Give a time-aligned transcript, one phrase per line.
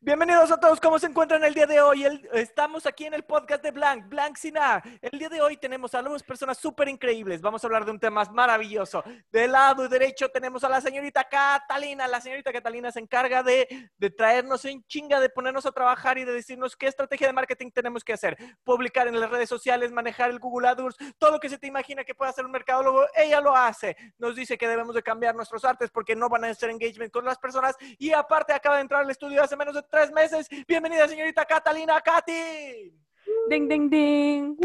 [0.00, 2.06] Bienvenidos a todos, ¿cómo se encuentran el día de hoy?
[2.32, 4.80] estamos aquí en el podcast de Blank, Blank Sina.
[5.02, 7.40] El día de hoy tenemos a dos personas súper increíbles.
[7.40, 9.02] Vamos a hablar de un tema maravilloso.
[9.32, 12.06] Del lado derecho tenemos a la señorita Catalina.
[12.06, 16.24] La señorita Catalina se encarga de, de traernos en chinga, de ponernos a trabajar y
[16.24, 18.38] de decirnos qué estrategia de marketing tenemos que hacer.
[18.62, 22.04] Publicar en las redes sociales, manejar el Google AdWords, todo lo que se te imagina
[22.04, 23.96] que puede hacer un mercadólogo, ella lo hace.
[24.16, 27.24] Nos dice que debemos de cambiar nuestros artes porque no van a hacer engagement con
[27.24, 30.48] las personas y aparte acaba de entrar al estudio hace menos de tres meses.
[30.66, 32.92] Bienvenida, señorita Catalina Katy.
[33.48, 34.56] Ding, ding, ding.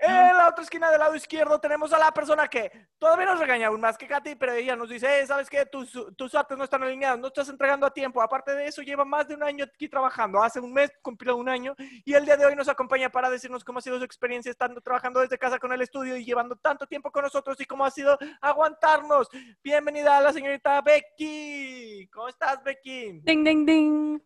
[0.00, 3.66] En la otra esquina del lado izquierdo tenemos a la persona que todavía nos regaña
[3.66, 5.66] aún más que Katy, pero ella nos dice, eh, ¿sabes qué?
[5.66, 8.22] Tus, tus artes no están alineados, no estás entregando a tiempo.
[8.22, 10.42] Aparte de eso, lleva más de un año aquí trabajando.
[10.42, 11.74] Hace un mes cumplió un año
[12.04, 14.80] y el día de hoy nos acompaña para decirnos cómo ha sido su experiencia estando
[14.80, 17.90] trabajando desde casa con el estudio y llevando tanto tiempo con nosotros y cómo ha
[17.90, 19.28] sido aguantarnos.
[19.62, 22.08] Bienvenida a la señorita Becky.
[22.12, 23.20] ¿Cómo estás, Becky?
[23.24, 24.22] Ding, ding, ding.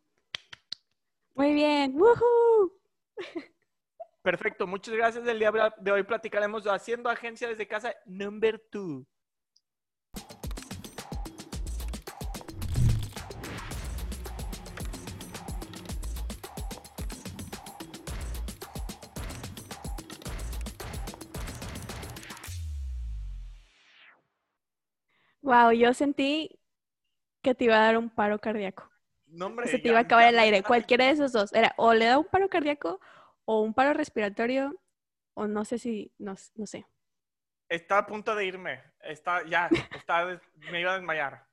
[1.34, 1.95] Muy bien.
[1.95, 2.73] Woohoo.
[4.23, 5.26] Perfecto, muchas gracias.
[5.26, 9.04] El día de hoy platicaremos haciendo agencia desde casa number two.
[25.42, 26.59] Wow, yo sentí
[27.42, 28.88] que te iba a dar un paro cardíaco.
[29.26, 30.62] No, hombre, Se te ya- iba a acabar ya el aire.
[30.62, 31.52] Cualquiera de esos dos.
[31.52, 33.01] Era o le da un paro cardíaco
[33.45, 34.80] o un paro respiratorio
[35.35, 36.87] o no sé si, no, no sé.
[37.68, 38.82] Está a punto de irme.
[39.01, 40.40] Está, ya, está,
[40.71, 41.46] me iba a desmayar.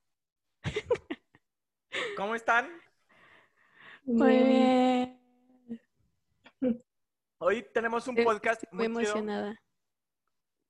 [2.17, 2.69] ¿Cómo están?
[4.03, 5.19] Muy bien.
[7.41, 9.17] Hoy tenemos un Estoy podcast Muy muy chido.
[9.17, 9.55] emocionada.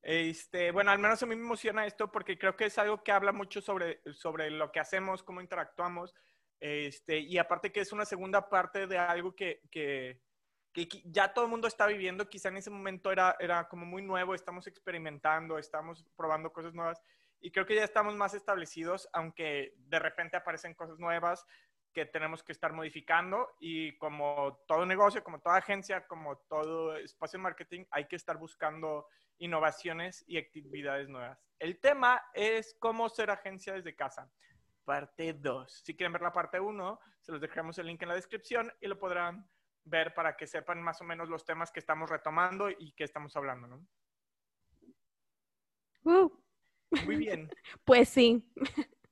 [0.01, 3.11] Este, bueno, al menos a mí me emociona esto porque creo que es algo que
[3.11, 6.15] habla mucho sobre, sobre lo que hacemos, cómo interactuamos,
[6.59, 10.21] este, y aparte que es una segunda parte de algo que, que,
[10.87, 14.01] que ya todo el mundo está viviendo, quizá en ese momento era, era como muy
[14.01, 17.01] nuevo, estamos experimentando, estamos probando cosas nuevas,
[17.41, 21.45] y creo que ya estamos más establecidos, aunque de repente aparecen cosas nuevas
[21.93, 27.39] que tenemos que estar modificando, y como todo negocio, como toda agencia, como todo espacio
[27.39, 29.07] de marketing, hay que estar buscando
[29.39, 31.39] innovaciones y actividades nuevas.
[31.57, 34.29] El tema es cómo ser agencia desde casa.
[34.85, 35.81] Parte 2.
[35.83, 38.87] Si quieren ver la parte 1, se los dejaremos el link en la descripción y
[38.87, 39.47] lo podrán
[39.83, 43.35] ver para que sepan más o menos los temas que estamos retomando y que estamos
[43.35, 43.87] hablando, ¿no?
[46.03, 46.29] Uh,
[47.05, 47.49] Muy bien.
[47.85, 48.43] pues sí.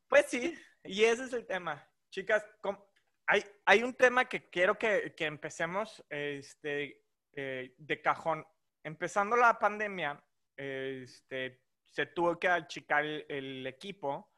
[0.08, 1.86] Pues sí, y ese es el tema.
[2.10, 2.88] Chicas, ¿cómo-
[3.28, 8.46] hay, hay un tema que quiero que, que empecemos este, eh, de cajón.
[8.84, 10.24] Empezando la pandemia,
[10.56, 14.32] este, se tuvo que achicar el, el equipo,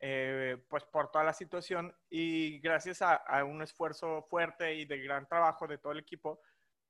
[0.00, 4.98] eh, pues por toda la situación y gracias a, a un esfuerzo fuerte y de
[4.98, 6.40] gran trabajo de todo el equipo,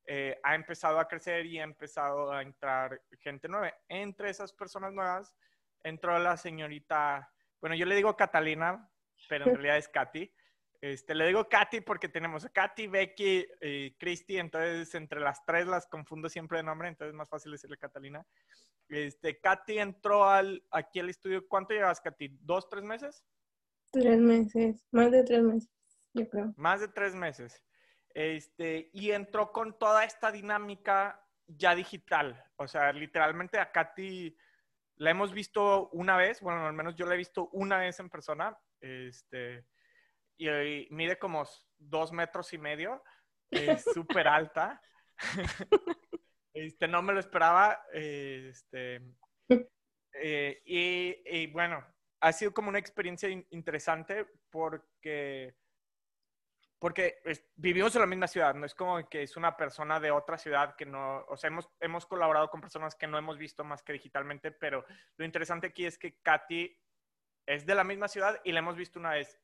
[0.07, 3.73] eh, ha empezado a crecer y ha empezado a entrar gente nueva.
[3.89, 5.35] Entre esas personas nuevas
[5.83, 8.89] entró la señorita bueno, yo le digo Catalina,
[9.29, 10.33] pero en realidad es Katy.
[10.81, 15.67] Este, le digo Katy porque tenemos a Katy, Becky y Christy, entonces entre las tres
[15.67, 18.25] las confundo siempre de nombre, entonces es más fácil decirle Catalina.
[18.91, 22.39] Este, Katy entró al, aquí al estudio, ¿cuánto llevas, Katy?
[22.41, 23.25] ¿Dos, tres meses?
[23.93, 25.71] Tres meses, más de tres meses,
[26.13, 26.53] yo creo.
[26.57, 27.63] Más de tres meses.
[28.13, 32.45] Este, y entró con toda esta dinámica ya digital.
[32.57, 34.37] O sea, literalmente a Katy
[34.97, 38.11] la hemos visto una vez, bueno, al menos yo la he visto una vez en
[38.11, 38.59] persona.
[38.81, 39.67] Este,
[40.37, 41.45] y, y mide como
[41.79, 43.05] dos metros y medio.
[43.51, 44.83] Es súper alta.
[46.55, 47.85] Este, no me lo esperaba.
[47.93, 49.01] Este,
[50.15, 51.85] eh, y, y bueno,
[52.21, 55.55] ha sido como una experiencia in- interesante porque,
[56.79, 60.11] porque es- vivimos en la misma ciudad, no es como que es una persona de
[60.11, 63.65] otra ciudad que no, o sea, hemos, hemos colaborado con personas que no hemos visto
[63.65, 64.85] más que digitalmente, pero
[65.17, 66.77] lo interesante aquí es que Katy
[67.47, 69.39] es de la misma ciudad y la hemos visto una vez.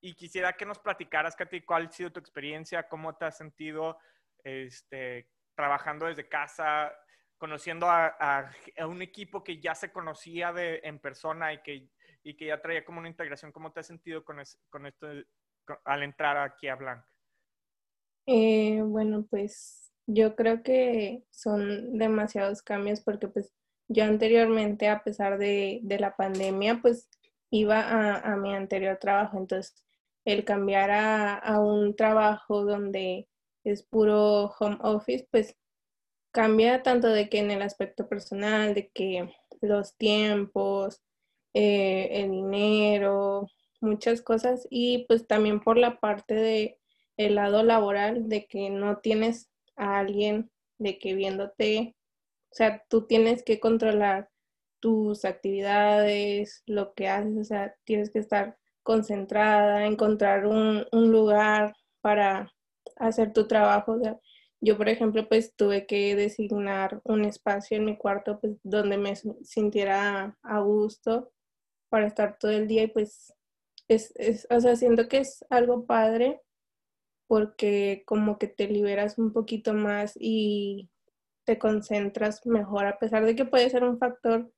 [0.00, 3.98] Y quisiera que nos platicaras, Katy, cuál ha sido tu experiencia, cómo te has sentido
[4.42, 6.92] este, trabajando desde casa,
[7.38, 8.50] conociendo a,
[8.86, 11.88] un equipo que ya se conocía de, en persona y que,
[12.22, 13.52] y que ya traía como una integración.
[13.52, 14.36] ¿Cómo te has sentido con,
[14.70, 15.08] con esto
[15.84, 17.04] al entrar aquí a Blanc?
[18.26, 23.52] Eh, bueno, pues yo creo que son demasiados cambios porque pues
[23.88, 27.08] yo anteriormente, a pesar de, de la pandemia, pues
[27.50, 29.38] iba a, a mi anterior trabajo.
[29.38, 29.74] Entonces,
[30.24, 33.28] el cambiar a, a un trabajo donde
[33.64, 35.56] es puro home office, pues
[36.32, 41.02] cambia tanto de que en el aspecto personal, de que los tiempos,
[41.54, 43.48] eh, el dinero,
[43.80, 46.78] muchas cosas y pues también por la parte de
[47.16, 51.94] el lado laboral de que no tienes a alguien de que viéndote,
[52.50, 54.30] o sea, tú tienes que controlar
[54.80, 61.74] tus actividades, lo que haces, o sea, tienes que estar concentrada, encontrar un, un lugar
[62.00, 62.52] para
[62.96, 63.98] hacer tu trabajo.
[64.60, 69.14] Yo, por ejemplo, pues tuve que designar un espacio en mi cuarto pues, donde me
[69.42, 71.32] sintiera a gusto
[71.88, 73.34] para estar todo el día y pues
[73.88, 76.40] es, es, o sea, siento que es algo padre
[77.26, 80.90] porque como que te liberas un poquito más y
[81.44, 84.52] te concentras mejor, a pesar de que puede ser un factor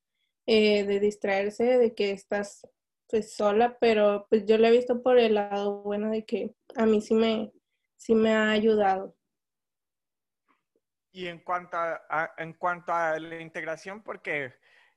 [0.47, 2.67] eh, de distraerse, de que estás
[3.09, 6.85] pues sola, pero pues yo lo he visto por el lado bueno de que a
[6.87, 7.53] mí sí me,
[7.97, 9.17] sí me ha ayudado.
[11.13, 14.53] Y en cuanto a, en cuanto a la integración, porque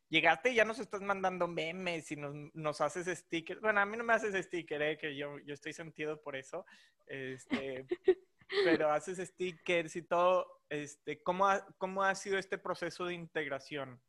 [0.10, 3.62] llegaste y ya nos estás mandando memes y nos, nos haces stickers.
[3.62, 6.66] Bueno, a mí no me haces sticker, eh, que yo, yo estoy sentido por eso.
[7.06, 7.86] Este,
[8.66, 10.48] pero haces stickers y todo.
[10.70, 14.02] Este, ¿cómo, ha, ¿Cómo ha sido este proceso de integración?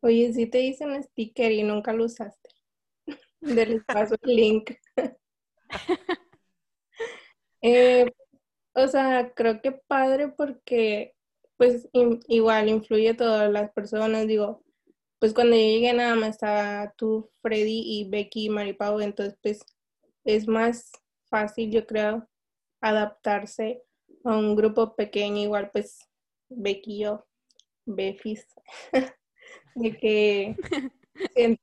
[0.00, 2.50] Oye, sí te hice un sticker y nunca lo usaste.
[3.40, 4.72] Del paso el link.
[7.62, 8.10] eh,
[8.74, 11.14] o sea, creo que padre porque
[11.56, 11.88] pues
[12.28, 14.62] igual influye a todas las personas, digo,
[15.18, 19.60] pues cuando yo llegué nada más estaba tú, Freddy y Becky y Maripau, entonces pues
[20.24, 20.90] es más
[21.30, 22.28] fácil yo creo
[22.80, 23.82] adaptarse
[24.24, 25.98] a un grupo pequeño, igual pues
[26.50, 27.26] Becky y yo,
[27.86, 28.46] Befis,
[29.74, 30.56] de que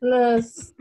[0.00, 0.74] nos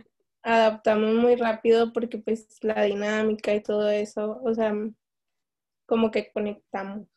[0.45, 4.73] adaptamos muy rápido porque pues la dinámica y todo eso, o sea,
[5.87, 7.07] como que conectamos.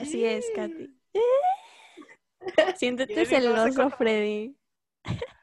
[0.00, 0.96] Así es, Katy.
[2.76, 4.56] Siéntete celoso, Freddy.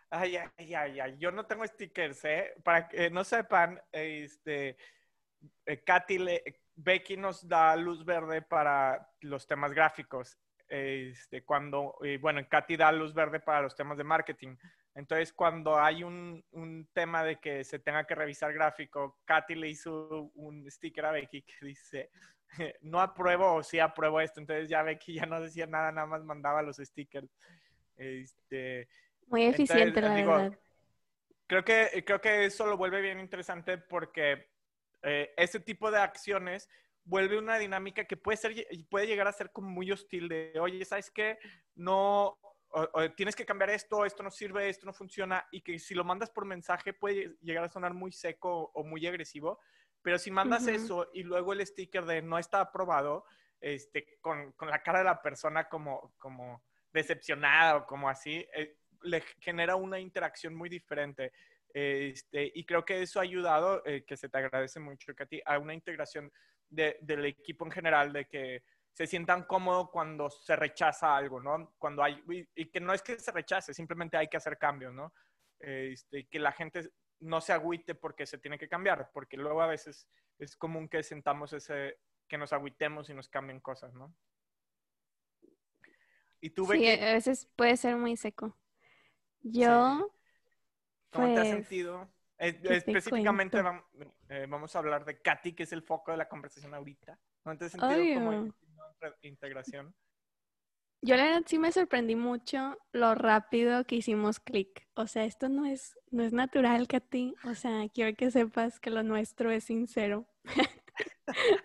[0.10, 2.54] Ay, ay, ay, ay, yo no tengo stickers, ¿eh?
[2.64, 4.78] Para que no sepan, este,
[5.66, 6.44] eh, Katy, le,
[6.76, 10.38] Becky nos da luz verde para los temas gráficos.
[10.68, 14.56] Este, cuando, bueno, Katy da luz verde para los temas de marketing.
[14.96, 19.70] Entonces, cuando hay un, un, tema de que se tenga que revisar gráfico, Katy le
[19.70, 22.10] hizo un sticker a Becky que dice,
[22.82, 24.40] no apruebo o sí apruebo esto.
[24.40, 27.30] Entonces ya Becky ya no decía nada, nada más mandaba los stickers.
[27.96, 28.88] Este,
[29.28, 30.60] Muy eficiente, la verdad.
[31.48, 34.50] Creo que, creo que eso lo vuelve bien interesante porque
[35.04, 36.68] eh, ese tipo de acciones
[37.06, 38.54] vuelve una dinámica que puede ser
[38.90, 41.38] puede llegar a ser como muy hostil de, oye, ¿sabes qué?
[41.76, 42.38] No,
[43.16, 46.30] tienes que cambiar esto, esto no sirve, esto no funciona, y que si lo mandas
[46.30, 49.60] por mensaje puede llegar a sonar muy seco o muy agresivo,
[50.02, 53.26] pero si mandas eso y luego el sticker de no está aprobado,
[53.62, 58.78] este, con, con la cara de la persona como, como decepcionada o como así, eh,
[59.04, 61.32] le genera una interacción muy diferente.
[61.74, 65.60] Este, y creo que eso ha ayudado, eh, que se te agradece mucho, Katy, a
[65.60, 66.32] una integración
[66.70, 71.74] de, del equipo en general, de que se sientan cómodos cuando se rechaza algo, ¿no?
[71.78, 72.24] Cuando hay,
[72.56, 75.14] y, que no es que se rechace, simplemente hay que hacer cambios, ¿no?
[75.60, 76.90] Este, que la gente
[77.20, 80.08] no se agüite porque se tiene que cambiar, porque luego a veces
[80.38, 81.98] es común que sentamos ese,
[82.28, 84.16] que nos agüitemos y nos cambien cosas, ¿no?
[86.40, 88.56] Y tú, sí, a veces puede ser muy seco.
[89.42, 90.10] Yo,
[91.12, 92.10] ¿Cómo te has pues, sentido?
[92.38, 93.62] Específicamente
[94.30, 97.18] eh, vamos, a hablar de Katy, que es el foco de la conversación ahorita.
[97.46, 98.54] ¿No has sentido como
[99.22, 99.94] integración?
[101.02, 104.88] Yo la verdad sí me sorprendí mucho lo rápido que hicimos clic.
[104.96, 107.36] O sea, esto no es, no es natural, Katy.
[107.44, 110.26] O sea, quiero que sepas que lo nuestro es sincero.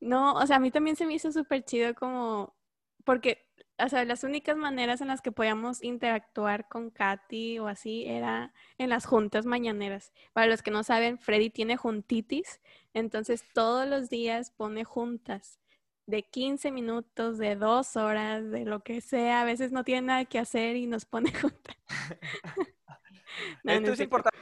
[0.00, 2.56] no, o sea, a mí también se me hizo súper chido como,
[3.04, 3.43] porque,
[3.78, 8.52] o sea, las únicas maneras en las que podíamos interactuar con Katy o así era
[8.78, 10.12] en las juntas mañaneras.
[10.32, 12.60] Para los que no saben, Freddy tiene juntitis,
[12.92, 15.58] entonces todos los días pone juntas
[16.06, 19.40] de 15 minutos, de dos horas, de lo que sea.
[19.40, 21.76] A veces no tiene nada que hacer y nos pone juntas.
[23.64, 24.38] Esto es importante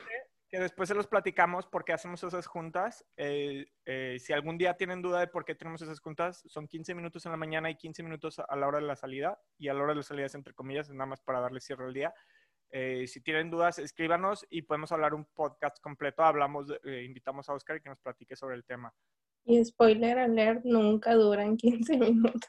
[0.53, 3.07] que después se los platicamos porque hacemos esas juntas.
[3.17, 6.95] Eh, eh, si algún día tienen duda de por qué tenemos esas juntas, son 15
[6.95, 9.41] minutos en la mañana y 15 minutos a la hora de la salida.
[9.57, 11.87] Y a la hora de la salida es entre comillas, nada más para darle cierre
[11.87, 12.13] al día.
[12.69, 16.23] Eh, si tienen dudas, escríbanos y podemos hablar un podcast completo.
[16.23, 18.93] Hablamos, invitamos a Oscar y que nos platique sobre el tema.
[19.47, 22.43] Y spoiler alert, nunca duran 15 minutos.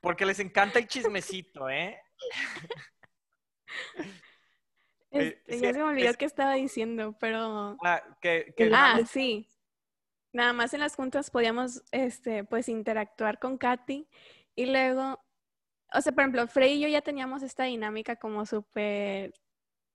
[0.00, 1.98] Porque les encanta el chismecito, ¿eh?
[5.14, 7.76] Este, ya se me olvidó qué estaba diciendo, pero...
[7.84, 9.48] Ah, que, ah sí.
[10.32, 14.08] Nada más en las juntas podíamos, este, pues, interactuar con Katy
[14.56, 15.20] y luego,
[15.92, 19.32] o sea, por ejemplo, Frey y yo ya teníamos esta dinámica como súper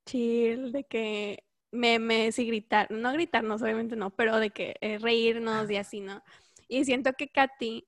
[0.05, 5.69] chill, de que memes y gritar, no gritarnos, obviamente no, pero de que eh, reírnos
[5.69, 6.23] y así, ¿no?
[6.67, 7.87] Y siento que Katy,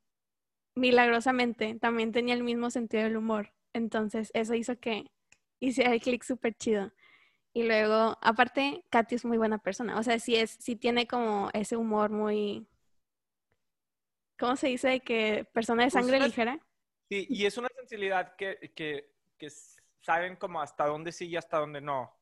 [0.75, 3.53] milagrosamente, también tenía el mismo sentido del humor.
[3.73, 5.11] Entonces, eso hizo que
[5.59, 6.91] hiciera el clic súper chido.
[7.53, 9.99] Y luego, aparte, Katy es muy buena persona.
[9.99, 12.65] O sea, sí, es, sí tiene como ese humor muy.
[14.39, 15.01] ¿Cómo se dice?
[15.01, 16.59] Que persona de Pues sangre ligera.
[17.09, 19.49] Sí, y es una sensibilidad que, que, que
[19.99, 22.17] saben como hasta dónde sí y hasta dónde no.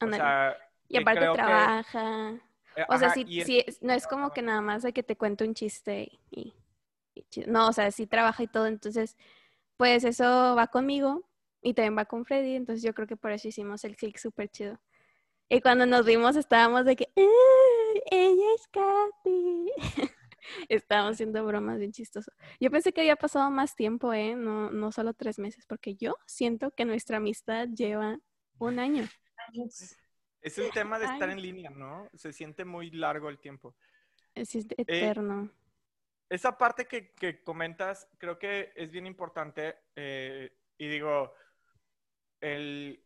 [0.00, 0.56] O sea,
[0.88, 2.30] y aparte que- trabaja.
[2.76, 5.02] eh, O sea, ajá, sí, es- sí no es como que nada más de que
[5.02, 6.54] te cuento un chiste y.
[7.48, 8.66] No, o sea, sí trabaja y todo.
[8.68, 9.16] Entonces,
[9.76, 11.27] pues eso va conmigo
[11.62, 12.54] y también va con Freddy.
[12.56, 14.80] Entonces yo creo que por eso hicimos el click súper chido.
[15.48, 19.72] Y cuando nos vimos estábamos de que, "¡Ah, ella es Katy.
[20.68, 22.30] estábamos haciendo bromas bien chistoso.
[22.60, 24.34] Yo pensé que había pasado más tiempo, ¿eh?
[24.34, 28.18] No, no solo tres meses, porque yo siento que nuestra amistad lleva
[28.58, 29.04] un año.
[30.40, 31.34] Es el tema de estar Ay.
[31.34, 32.08] en línea, ¿no?
[32.14, 33.74] Se siente muy largo el tiempo.
[34.34, 35.50] Es Eh, eterno.
[36.28, 41.32] Esa parte que, que comentas creo que es bien importante eh, y digo,
[42.40, 43.04] el,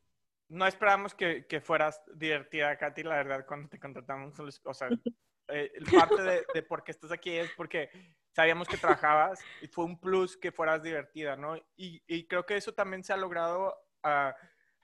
[0.48, 4.38] no esperábamos que, que fueras divertida, Katy, la verdad, cuando te contratamos.
[4.64, 4.88] O sea,
[5.48, 7.90] eh, parte de, de por qué estás aquí es porque
[8.32, 11.56] sabíamos que trabajabas y fue un plus que fueras divertida, ¿no?
[11.76, 14.34] Y, y creo que eso también se ha logrado ah,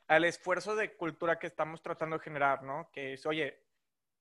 [0.07, 2.91] al esfuerzo de cultura que estamos tratando de generar, ¿no?
[2.93, 3.63] Que es, oye,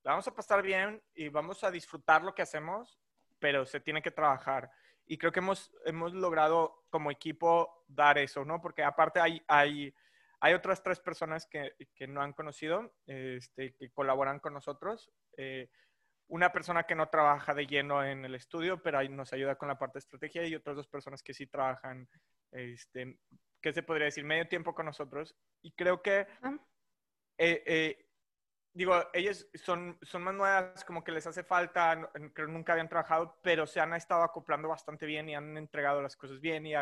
[0.04, 2.98] vamos a pasar bien y vamos a disfrutar lo que hacemos,
[3.38, 4.70] pero se tiene que trabajar.
[5.06, 8.60] Y creo que hemos, hemos logrado como equipo dar eso, ¿no?
[8.60, 9.94] Porque aparte hay, hay,
[10.40, 15.10] hay otras tres personas que, que no han conocido, este, que colaboran con nosotros.
[15.36, 15.68] Eh,
[16.28, 19.68] una persona que no trabaja de lleno en el estudio, pero ahí nos ayuda con
[19.68, 22.08] la parte de estrategia y otras dos personas que sí trabajan,
[22.52, 23.18] este,
[23.62, 24.24] ¿qué se podría decir?
[24.24, 25.34] Medio tiempo con nosotros.
[25.62, 26.58] Y creo que, Ah.
[27.38, 28.07] eh, eh,
[28.72, 32.88] digo, ellas son, son más nuevas, como que les hace falta, creo que nunca habían
[32.88, 36.72] trabajado, pero se han estado acoplando bastante bien y han entregado las cosas bien y,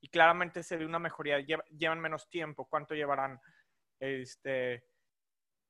[0.00, 1.38] y claramente se ve una mejoría.
[1.40, 2.66] Lleva- llevan menos tiempo.
[2.68, 3.40] ¿Cuánto llevarán?
[4.00, 4.84] Este,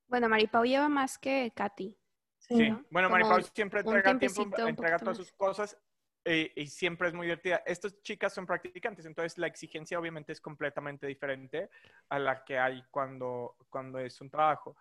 [0.06, 1.96] Bueno, Maripau lleva más que Katy.
[2.38, 2.56] Sí.
[2.56, 2.84] Sí, ¿no?
[2.90, 5.26] bueno, Maripau siempre entrega tiempo, entrega todas más.
[5.26, 5.78] sus cosas
[6.24, 7.62] eh, y siempre es muy divertida.
[7.66, 11.68] Estas chicas son practicantes, entonces la exigencia obviamente es completamente diferente
[12.08, 14.76] a la que hay cuando, cuando es un trabajo.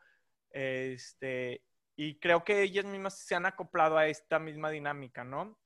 [0.54, 1.64] Este,
[1.98, 5.60] y creo que ellas mismas se han acoplado a esta misma dinámica, ¿no?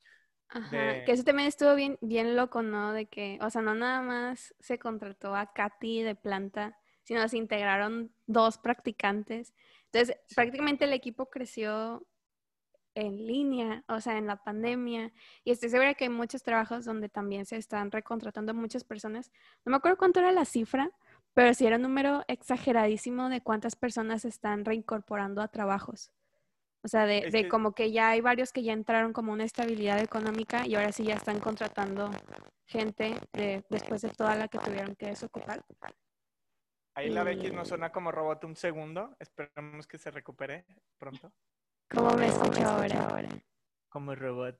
[0.49, 2.93] Ajá, de- que eso también estuvo bien, bien loco, ¿no?
[2.93, 7.37] De que, o sea, no nada más se contrató a Katy de planta, sino se
[7.37, 9.53] integraron dos practicantes.
[9.91, 10.35] Entonces, Sí.
[10.35, 12.07] prácticamente el equipo creció
[12.95, 15.13] en línea, o sea, en la pandemia.
[15.43, 19.31] Y estoy segura que hay muchos trabajos donde también se están recontratando muchas personas.
[19.65, 20.91] No me acuerdo cuánto era la cifra,
[21.37, 26.11] pero sí era un número exageradísimo de cuántas personas se están reincorporando a trabajos.
[26.83, 29.43] O sea, de, de que- como que ya hay varios que ya entraron como una
[29.43, 32.09] estabilidad económica y ahora sí ya están contratando
[32.65, 35.63] gente de- después de toda la que tuvieron que desocupar.
[36.95, 39.15] Ahí la Becky nos suena como robot un segundo.
[39.19, 40.65] Esperemos que se recupere
[40.97, 41.31] pronto.
[41.91, 43.29] ¿Cómo me escucho ahora?
[43.89, 44.57] Como robot.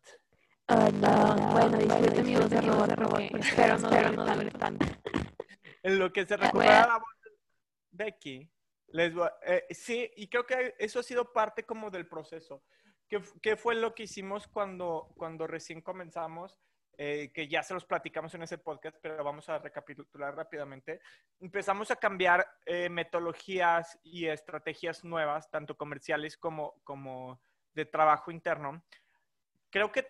[0.68, 1.36] Oh, no.
[1.54, 4.86] Bueno, disfrute mi voz de robot porque espero no dure tanto.
[5.88, 7.32] En lo que se recupera la voz de
[7.92, 8.52] Becky,
[8.88, 12.62] les voy eh, sí, y creo que eso ha sido parte como del proceso.
[13.08, 16.60] ¿Qué, qué fue lo que hicimos cuando, cuando recién comenzamos?
[16.98, 21.00] Eh, que ya se los platicamos en ese podcast, pero vamos a recapitular rápidamente.
[21.40, 27.40] Empezamos a cambiar eh, metodologías y estrategias nuevas, tanto comerciales como, como
[27.74, 28.84] de trabajo interno.
[29.70, 30.06] Creo que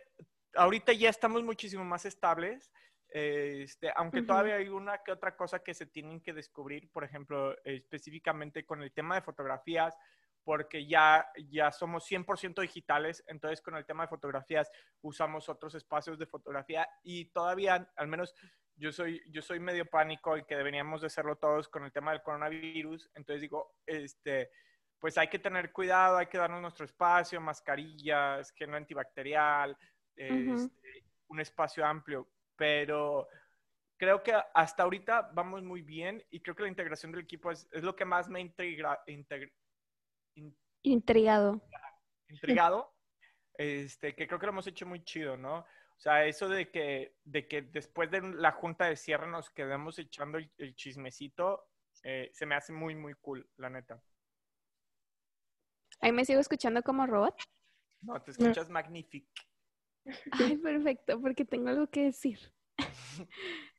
[0.55, 2.71] ahorita ya estamos muchísimo más estables,
[3.17, 4.27] este, aunque Ujú.
[4.27, 8.83] todavía hay una que otra cosa que se tienen que descubrir, por ejemplo, específicamente con
[8.83, 9.95] el tema de fotografías,
[10.43, 14.71] porque ya, ya somos 100% digitales, entonces con el tema de fotografías
[15.01, 18.33] usamos otros espacios de fotografía y todavía, al menos
[18.75, 22.11] yo soy, yo soy medio pánico y que deberíamos de hacerlo todos con el tema
[22.11, 24.51] del coronavirus, entonces digo, este,
[24.99, 29.77] pues hay que tener cuidado, hay que darnos nuestro espacio, mascarillas, gel antibacterial,
[30.15, 33.27] este, un espacio amplio, pero
[33.97, 37.67] creo que hasta ahorita vamos muy bien y creo que la integración del equipo es,
[37.71, 39.53] es lo que más me ha integra- integ-
[40.35, 41.61] in- Intrigado.
[42.29, 42.93] intrigado,
[43.53, 45.59] este, que creo que lo hemos hecho muy chido, ¿no?
[45.59, 49.97] O sea, eso de que, de que después de la junta de cierre nos quedemos
[49.97, 51.67] echando el, el chismecito,
[52.03, 54.01] eh, se me hace muy, muy cool, la neta.
[55.99, 57.35] Ahí me sigo escuchando como robot.
[58.01, 59.27] No, te escuchas magnífico.
[60.31, 62.39] Ay, perfecto, porque tengo algo que decir.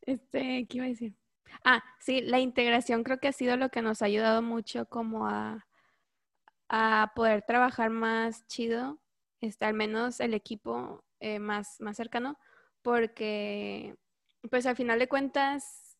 [0.02, 1.14] Este, ¿qué iba a decir?
[1.64, 5.26] Ah, sí, la integración creo que ha sido lo que nos ha ayudado mucho como
[5.26, 5.66] a,
[6.68, 8.98] a poder trabajar más chido,
[9.40, 12.38] este, al menos el equipo eh, más, más cercano,
[12.82, 13.96] porque
[14.50, 15.98] pues al final de cuentas,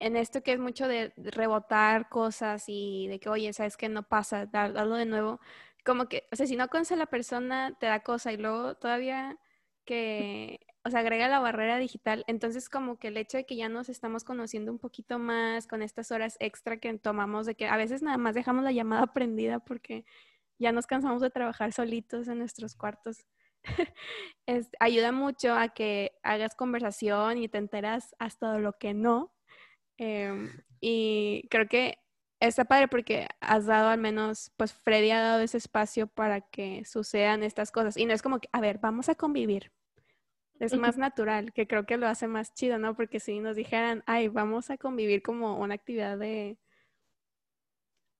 [0.00, 4.02] en esto que es mucho de rebotar cosas y de que, oye, sabes que no
[4.04, 5.40] pasa, darlo de nuevo,
[5.84, 8.76] como que, o sea, si no conoces a la persona, te da cosa y luego
[8.76, 9.38] todavía
[9.84, 13.68] que, o sea, agrega la barrera digital, entonces como que el hecho de que ya
[13.68, 17.76] nos estamos conociendo un poquito más con estas horas extra que tomamos, de que a
[17.76, 20.04] veces nada más dejamos la llamada prendida porque
[20.58, 23.26] ya nos cansamos de trabajar solitos en nuestros cuartos.
[24.80, 29.32] ayuda mucho a que hagas conversación y te enteras hasta de lo que no.
[29.98, 32.01] Em, y creo que
[32.48, 36.84] está padre porque has dado al menos, pues Freddy ha dado ese espacio para que
[36.84, 37.96] sucedan estas cosas.
[37.96, 39.72] Y no es como que, a ver, vamos a convivir.
[40.58, 42.94] Es más natural, que creo que lo hace más chido, ¿no?
[42.94, 46.56] Porque si nos dijeran, ay, vamos a convivir como una actividad de,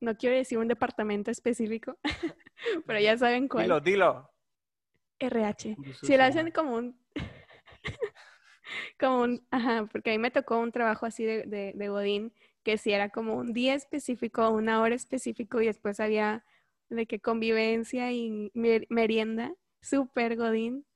[0.00, 1.96] no quiero decir un departamento específico,
[2.86, 3.64] pero ya saben cuál.
[3.64, 4.30] Dilo, dilo.
[5.20, 5.76] RH.
[6.02, 7.00] Si lo hacen como un,
[8.98, 12.32] como un, ajá, porque a mí me tocó un trabajo así de, de, de Godín,
[12.62, 16.44] que si era como un día específico, una hora específico y después había
[16.88, 20.86] de que convivencia y merienda, súper Godín.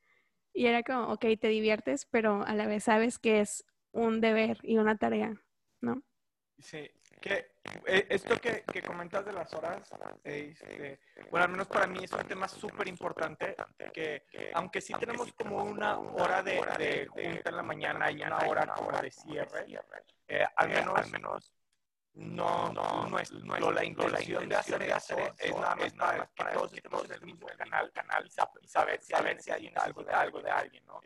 [0.53, 4.59] Y era como, ok, te diviertes, pero a la vez sabes que es un deber
[4.63, 5.35] y una tarea,
[5.81, 6.03] ¿no?
[6.59, 7.57] Sí, que
[7.87, 9.89] eh, esto que, que, comentas de las horas,
[10.25, 13.55] este, bueno, al menos para mí es un tema súper importante,
[13.93, 14.23] que
[14.55, 18.91] aunque sí tenemos como una hora de, de en la mañana y una hora como
[18.93, 19.67] de cierre,
[20.29, 21.53] eh, al menos
[22.17, 26.31] no, no, no es, no es la intención de hacer eso, es nada más, nada
[26.35, 28.31] que todos estemos en el mismo canal, canal y
[28.67, 31.01] saber, saber si hay algo de algo de alguien, ¿no?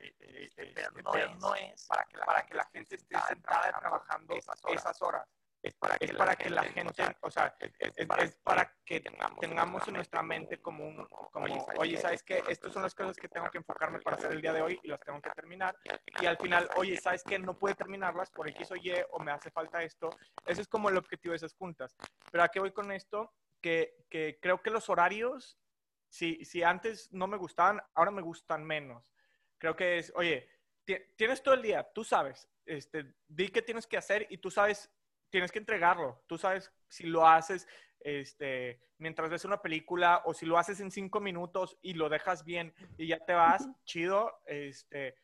[1.12, 5.26] Pero no, es, para que la, para que la gente esté sentada trabajando esas horas
[5.62, 9.94] es para que, es para que la gente, o sea, es, para que tengamos en
[9.94, 12.42] nuestra mente como un, como, oye, ¿sabes qué?
[12.48, 14.88] Estas son las cosas que tengo que enfocarme para hacer el día de hoy y
[14.88, 15.76] las tengo que terminar.
[16.20, 17.38] Y al final, oye, ¿sabes qué?
[17.38, 20.10] No puede terminarlas por X o Y o me hace falta esto.
[20.46, 21.94] Ese es como el objetivo de esas juntas.
[22.30, 23.34] Pero ¿a qué voy con esto?
[23.60, 25.58] Que, que creo que los horarios,
[26.08, 29.12] si, si antes no me gustaban, ahora me gustan menos.
[29.58, 30.48] Creo que es, oye,
[31.16, 34.90] tienes todo el día, tú sabes, este, di qué tienes que hacer y tú sabes
[35.30, 36.22] tienes que entregarlo.
[36.26, 37.66] Tú sabes si lo haces
[38.00, 42.44] este, mientras ves una película o si lo haces en cinco minutos y lo dejas
[42.44, 44.40] bien y ya te vas, chido.
[44.46, 45.14] Este,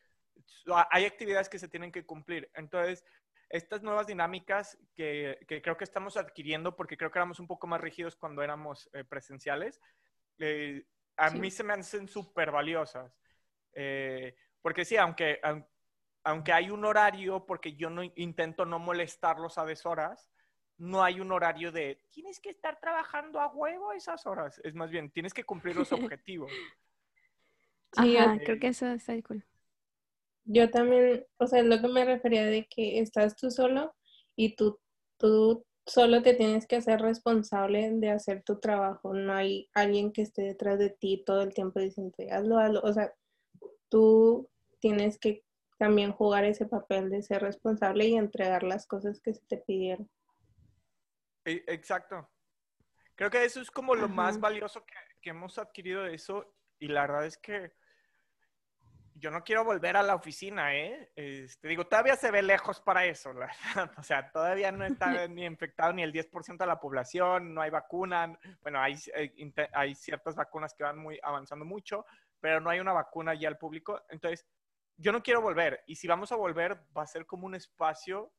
[0.91, 2.51] hay actividades que se tienen que cumplir.
[2.55, 3.05] Entonces,
[3.49, 7.67] estas nuevas dinámicas que, que creo que estamos adquiriendo, porque creo que éramos un poco
[7.67, 9.81] más rígidos cuando éramos eh, presenciales,
[10.39, 10.85] eh,
[11.17, 13.17] a mí se me hacen súper valiosas.
[13.73, 15.69] Eh, porque sí, aunque, aunque
[16.53, 20.31] hay un horario, porque yo no intento no molestarlos a deshoras,
[20.79, 24.61] no hay un horario de tienes que estar trabajando a huevo esas horas.
[24.65, 26.53] Es más bien, tienes que cumplir los objetivos.
[27.93, 29.45] Sí, creo que eso está cool.
[30.45, 33.95] Yo también, o sea, lo que me refería de que estás tú solo
[34.37, 34.79] y tú,
[35.17, 39.15] tú solo te tienes que hacer responsable de hacer tu trabajo.
[39.15, 42.81] No hay alguien que esté detrás de ti todo el tiempo diciendo, hazlo, hazlo.
[42.83, 43.13] O sea,
[43.89, 45.46] tú tienes que
[45.79, 50.09] también jugar ese papel de ser responsable y entregar las cosas que se te pidieron.
[51.45, 52.29] E, exacto.
[53.15, 54.95] Creo que eso es como lo más valioso que,
[55.29, 57.73] hemos adquirido de eso y la verdad es que
[59.15, 61.11] yo no quiero volver a la oficina, ¿eh?
[61.17, 63.91] Este, digo, todavía se ve lejos para eso, la verdad.
[63.99, 67.71] O sea, todavía no está ni infectado ni el 10% de la población, no hay
[67.71, 68.39] vacuna.
[68.63, 72.07] Bueno, hay, eh, hay ciertas vacunas que van muy avanzando mucho,
[72.39, 74.05] pero no hay una vacuna ya al público.
[74.11, 74.47] Entonces,
[74.97, 75.83] yo no quiero volver.
[75.87, 78.33] Y si vamos a volver, va a ser como un espacio,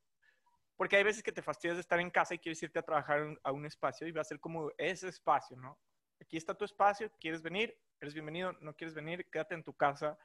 [0.76, 3.38] porque hay veces que te fastidias de estar en casa y quieres irte a trabajar
[3.42, 5.78] a un espacio y va a ser como ese espacio, ¿no?
[6.20, 10.18] Aquí está tu espacio, quieres venir, eres bienvenido, no quieres venir, quédate en tu casa.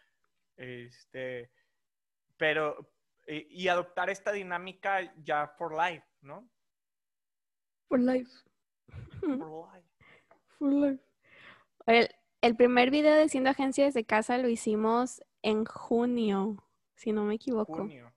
[0.58, 1.52] Este,
[2.38, 2.92] pero,
[3.28, 6.50] y, adoptar esta dinámica ya for life, ¿no?
[7.88, 8.32] For life.
[9.20, 9.88] For life.
[10.58, 11.04] For life.
[11.86, 12.10] El,
[12.42, 16.58] el primer video de Siendo Agencia desde casa lo hicimos en junio,
[16.96, 17.76] si no me equivoco.
[17.76, 18.12] Junio.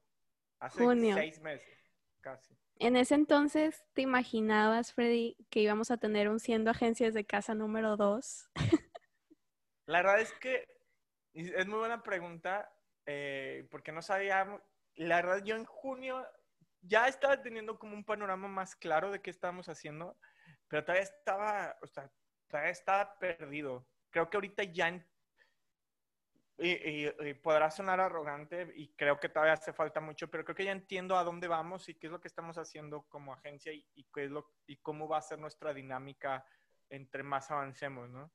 [0.59, 1.17] Hace junio.
[1.17, 2.57] seis meses, casi.
[2.79, 7.55] En ese entonces, ¿te imaginabas, Freddy, que íbamos a tener un siendo agencias de casa
[7.55, 8.51] número dos?
[9.87, 10.67] La verdad es que
[11.35, 12.73] es muy buena pregunta,
[13.07, 14.61] eh, porque no sabíamos.
[14.95, 16.27] La verdad, yo en junio
[16.83, 20.17] ya estaba teniendo como un panorama más claro de qué estábamos haciendo,
[20.69, 22.11] pero todavía estaba, o sea,
[22.49, 23.87] todavía estaba perdido.
[24.11, 24.89] Creo que ahorita ya
[26.59, 30.73] y, podrá sonar arrogante y creo que todavía hace falta mucho, pero creo que ya
[30.73, 34.25] entiendo a dónde vamos y qué es lo que estamos haciendo como agencia y, qué
[34.25, 36.45] es lo, y cómo va a ser nuestra dinámica
[36.89, 38.33] entre más avancemos, ¿no?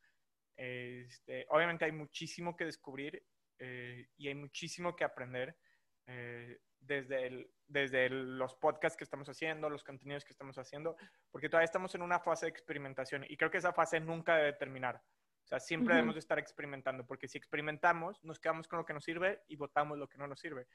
[0.55, 3.23] Este, obviamente hay muchísimo que descubrir
[3.57, 5.57] eh, y hay muchísimo que aprender
[6.05, 10.95] eh, desde, el, desde los podcasts que estamos haciendo, los contenidos que estamos haciendo,
[11.31, 14.53] porque todavía estamos en una fase de experimentación y creo que esa fase nunca debe
[14.53, 15.01] terminar.
[15.43, 18.93] O sea, siempre debemos de estar experimentando, porque si experimentamos, nos quedamos con lo que
[18.93, 20.67] nos sirve y votamos lo que no nos sirve.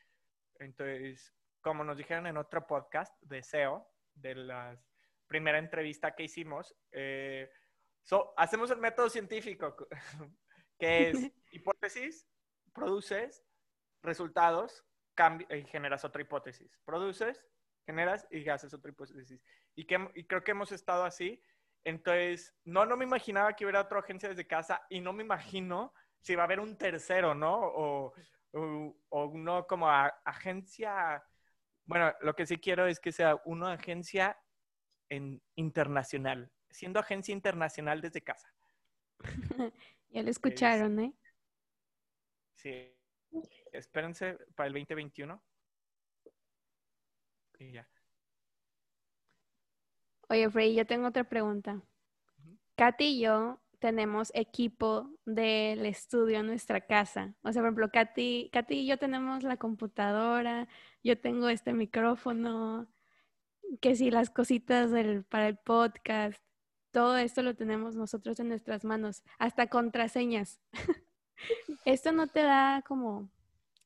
[0.59, 4.79] Entonces, como nos dijeron en otro podcast de SEO, de la
[5.27, 7.51] primera entrevista que hicimos, eh,
[8.37, 9.77] hacemos el método científico,
[10.79, 11.19] que es
[11.53, 12.27] hipótesis,
[12.73, 13.45] produces
[14.03, 14.85] resultados
[15.51, 16.79] y generas otra hipótesis.
[16.85, 17.45] Produces,
[17.87, 19.41] generas y haces otra hipótesis.
[19.75, 21.43] Y, que, y creo que hemos estado así
[21.87, 25.95] entonces, no, no me imaginaba que hubiera otra agencia desde casa y no me imagino
[26.21, 27.61] si va a haber un tercero, ¿no?
[27.61, 28.13] O,
[29.09, 31.25] o, uno como agencia,
[31.85, 34.37] bueno, lo que sí quiero es que sea una agencia
[35.09, 38.53] en, internacional, siendo agencia internacional desde casa.
[40.09, 41.15] ya lo escucharon, ¿eh?
[42.57, 42.93] Sí.
[43.71, 45.41] Espérense para el 2021.
[47.61, 47.89] Y ya.
[50.29, 51.81] Oye, Frey, yo tengo otra pregunta.
[52.77, 57.35] Katy y yo tenemos equipo del estudio en nuestra casa.
[57.43, 60.69] O sea, por ejemplo, Katy, Katy y yo tenemos la computadora,
[61.05, 62.89] yo tengo este micrófono,
[63.81, 66.43] que si las cositas del, para el podcast,
[66.91, 70.61] todo esto lo tenemos nosotros en nuestras manos, hasta contraseñas.
[71.85, 73.31] ¿Esto no te da como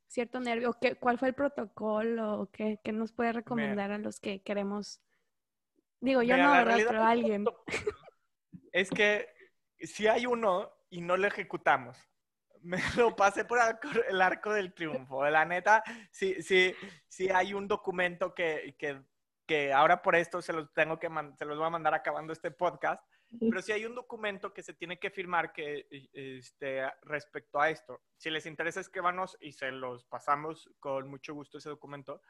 [0.07, 0.75] cierto nervio?
[0.81, 2.49] ¿Qué, ¿Cuál fue el protocolo?
[2.53, 5.01] ¿Qué, qué nos puede recomendar a los que queremos
[6.01, 6.79] Digo, yo no, ¿verdad?
[6.87, 7.45] Pero alguien.
[8.73, 9.27] Es que
[9.81, 11.99] si hay uno y no lo ejecutamos,
[12.63, 13.59] me lo pasé por
[14.09, 15.29] el arco del triunfo.
[15.29, 16.75] La neta, sí, sí,
[17.09, 19.03] sí hay un documento que, que,
[19.47, 22.51] que ahora por esto se los tengo que se los voy a mandar acabando este
[22.51, 23.03] podcast.
[23.39, 28.01] Pero sí hay un documento que se tiene que firmar que este, respecto a esto.
[28.17, 32.23] Si les interesa, escríbanos y se los pasamos con mucho gusto ese documento.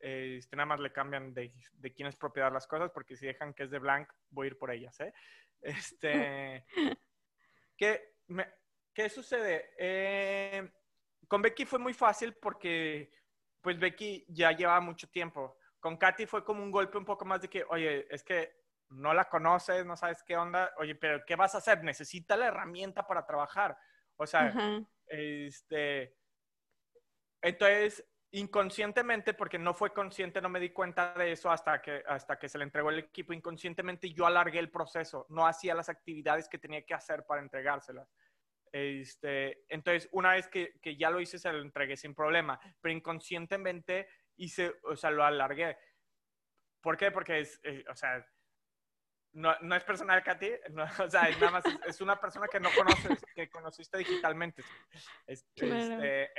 [0.00, 3.52] Este, nada más le cambian de, de, quién es propiedad las cosas, porque si dejan
[3.52, 4.98] que es de Blanc, voy a ir por ellas.
[5.00, 5.12] ¿eh?
[5.60, 6.64] Este,
[7.76, 8.14] ¿qué,
[8.94, 9.74] ¿Qué sucede?
[9.76, 10.70] Eh,
[11.26, 13.12] con Becky fue muy fácil porque,
[13.60, 15.58] pues Becky ya llevaba mucho tiempo.
[15.80, 18.58] Con Katy fue como un golpe un poco más de que, oye, es que
[18.90, 21.84] no la conoces, no sabes qué onda, oye, pero ¿qué vas a hacer?
[21.84, 23.78] Necesita la herramienta para trabajar.
[24.16, 24.52] O sea,
[25.06, 26.16] este,
[27.40, 32.38] entonces inconscientemente, porque no fue consciente, no me di cuenta de eso hasta que, hasta
[32.38, 36.48] que se le entregó el equipo, inconscientemente yo alargué el proceso, no hacía las actividades
[36.48, 38.08] que tenía que hacer para entregárselas.
[38.70, 42.94] Este, entonces, una vez que, que ya lo hice, se lo entregué sin problema, pero
[42.94, 45.78] inconscientemente hice, o sea, lo alargué.
[46.82, 47.10] ¿Por qué?
[47.10, 48.24] Porque es, eh, o sea,
[49.32, 52.60] no, no, es personal, Katy, no, o sea, es nada más, es, una persona que
[52.60, 54.62] no conoces, que conociste digitalmente.
[55.26, 56.30] Este,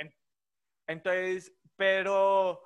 [0.86, 2.62] entonces, pero,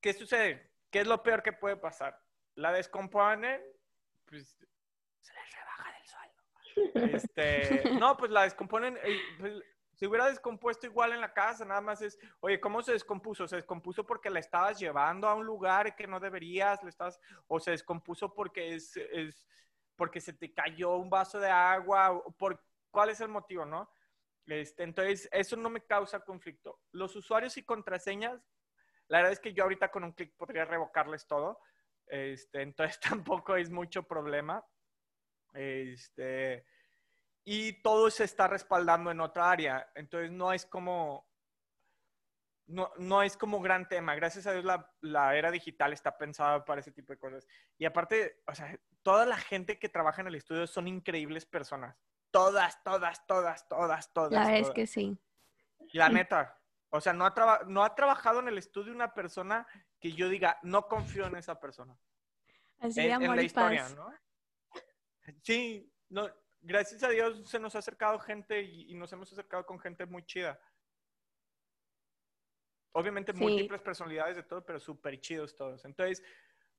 [0.00, 0.72] ¿qué sucede?
[0.90, 2.18] ¿Qué es lo peor que puede pasar?
[2.54, 3.60] La descomponen,
[4.24, 4.56] pues
[5.20, 7.14] se les rebaja del sueldo.
[7.14, 9.52] Este, no, pues la descomponen, eh, pues,
[9.92, 13.46] si hubiera descompuesto igual en la casa, nada más es, oye, ¿cómo se descompuso?
[13.46, 16.82] ¿Se descompuso porque la estabas llevando a un lugar que no deberías?
[16.82, 19.46] ¿Le estás, ¿O se descompuso porque es, es,
[19.94, 22.24] porque se te cayó un vaso de agua?
[22.38, 23.90] ¿Por, ¿Cuál es el motivo, no?
[24.48, 26.80] Este, entonces, eso no me causa conflicto.
[26.92, 28.40] Los usuarios y contraseñas,
[29.08, 31.60] la verdad es que yo ahorita con un clic podría revocarles todo.
[32.06, 34.64] Este, entonces, tampoco es mucho problema.
[35.52, 36.64] Este,
[37.44, 39.90] y todo se está respaldando en otra área.
[39.94, 41.28] Entonces, no es como,
[42.66, 44.14] no, no, es como gran tema.
[44.14, 47.46] Gracias a Dios la, la, era digital está pensada para ese tipo de cosas.
[47.76, 51.96] Y aparte, o sea, toda la gente que trabaja en el estudio son increíbles personas.
[52.30, 54.32] Todas, todas, todas, todas, todas.
[54.32, 55.18] La es que sí.
[55.92, 56.58] La neta.
[56.90, 59.66] O sea, no ha, no ha trabajado en el estudio una persona
[60.00, 61.96] que yo diga, no confío en esa persona.
[62.78, 64.12] Así en, amor la historia, ¿no?
[65.42, 69.78] Sí, no, gracias a Dios se nos ha acercado gente y, nos hemos acercado con
[69.78, 70.58] gente muy chida.
[72.92, 75.84] Obviamente múltiples personalidades de todo, pero súper chidos todos.
[75.84, 76.22] Entonces,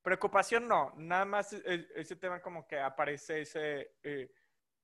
[0.02, 4.32] preocupación no, nada más e, ese tema como que aparece ese, eh,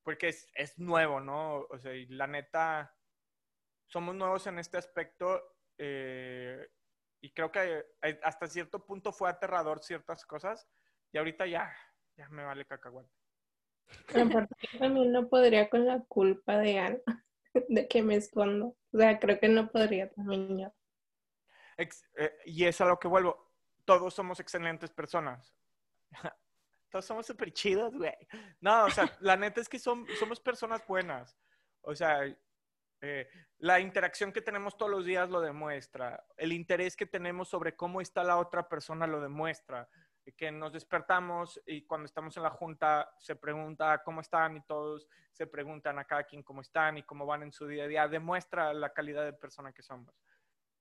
[0.07, 1.63] porque es, es, nuevo, ¿no?
[1.69, 2.95] O sea, y la neta,
[3.89, 5.43] somos nuevos en este aspecto
[5.79, 6.65] eh,
[7.21, 10.69] y creo que eh, hasta cierto punto fue aterrador ciertas cosas
[11.11, 11.75] y ahorita ya,
[12.17, 13.11] ya me vale cacahuate.
[14.13, 14.47] Pero
[14.79, 17.03] también no podría con la culpa de algo.
[17.69, 18.77] de que me escondo.
[18.93, 20.73] O sea, creo que no podría también yo.
[21.79, 23.51] Ex- eh, y es a lo que vuelvo.
[23.85, 25.53] Todos somos excelentes personas.
[26.91, 28.15] Todos somos súper chidos, güey.
[28.61, 31.37] No, o sea, la neta es que son, somos personas buenas.
[31.83, 32.21] O sea,
[33.01, 36.25] eh, la interacción que tenemos todos los días lo demuestra.
[36.37, 39.89] El interés que tenemos sobre cómo está la otra persona lo demuestra.
[40.37, 45.07] Que nos despertamos y cuando estamos en la junta se pregunta cómo están y todos
[45.31, 48.09] se preguntan a cada quien cómo están y cómo van en su día a día.
[48.09, 50.13] Demuestra la calidad de persona que somos.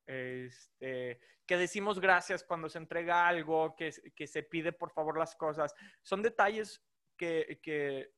[0.06, 5.36] Este, que decimos gracias cuando se entrega algo, que, que se pide por favor las
[5.36, 5.74] cosas.
[6.04, 6.84] Son detalles
[7.18, 8.12] que, que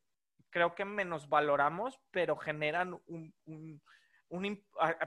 [0.50, 3.34] creo que menos valoramos, pero generan un...
[3.46, 3.82] un,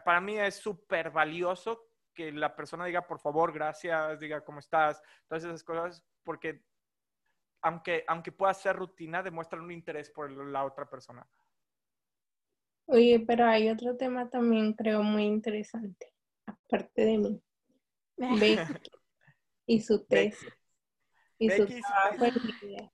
[0.05, 5.01] para mí es súper valioso que la persona diga por favor, gracias, diga cómo estás,
[5.29, 6.65] todas esas cosas, porque
[7.63, 11.27] aunque, aunque pueda ser rutina, demuestran un interés por la otra persona.
[12.87, 16.10] Oye, pero hay otro tema también creo muy interesante,
[16.71, 17.43] aparte de mí.
[18.17, 18.75] Becky
[19.67, 20.31] y su Becky.
[20.31, 20.49] tesis.
[21.39, 22.93] Y su Becky y su trabajo.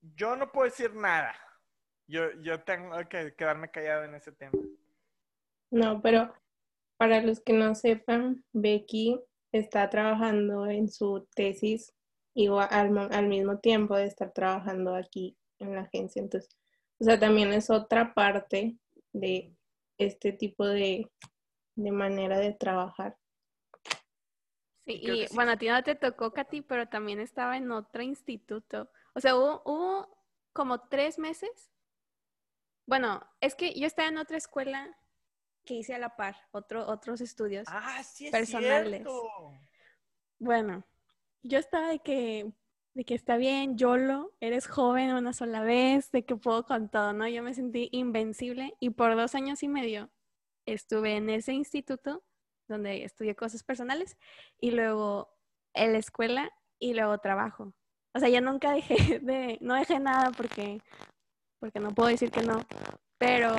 [0.00, 1.34] Yo no puedo decir nada.
[2.06, 4.52] Yo, yo tengo que quedarme callado en ese tema.
[5.70, 6.32] No, pero
[6.96, 9.20] para los que no sepan, Becky
[9.52, 11.94] está trabajando en su tesis
[12.34, 16.22] igual al, al mismo tiempo de estar trabajando aquí en la agencia.
[16.22, 16.56] Entonces,
[17.00, 18.78] o sea, también es otra parte
[19.12, 19.54] de
[19.98, 21.10] este tipo de,
[21.78, 23.16] de manera de trabajar.
[24.84, 25.34] Sí, y que sí.
[25.34, 28.90] bueno, a ti no te tocó, Katy, pero también estaba en otro instituto.
[29.14, 30.18] O sea, hubo, hubo
[30.52, 31.70] como tres meses.
[32.86, 34.98] Bueno, es que yo estaba en otra escuela
[35.64, 37.66] que hice a la par, otro, otros estudios.
[37.68, 39.02] Ah, sí es Personales.
[39.02, 39.52] cierto.
[40.40, 40.84] Bueno,
[41.42, 42.52] yo estaba de que,
[42.94, 47.12] de que está bien, YOLO, eres joven una sola vez, de que puedo con todo,
[47.12, 47.28] ¿no?
[47.28, 50.10] Yo me sentí invencible y por dos años y medio
[50.72, 52.24] estuve en ese instituto
[52.68, 54.16] donde estudié cosas personales
[54.60, 55.34] y luego
[55.74, 57.72] en la escuela y luego trabajo.
[58.14, 60.82] O sea, yo nunca dejé de, no dejé nada porque,
[61.58, 62.64] porque no puedo decir que no,
[63.16, 63.56] pero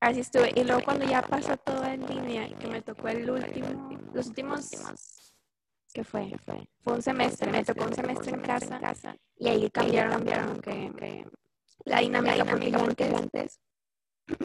[0.00, 0.52] así estuve.
[0.56, 4.70] Y luego cuando ya pasó todo en línea, que me tocó el último, los últimos
[5.92, 6.32] ¿Qué fue?
[6.80, 8.80] Fue un semestre, me tocó un semestre en casa
[9.36, 11.26] y ahí cambiaron, cambiaron que,
[11.84, 12.44] la dinámica,
[12.78, 13.60] porque antes,
[14.26, 14.36] yo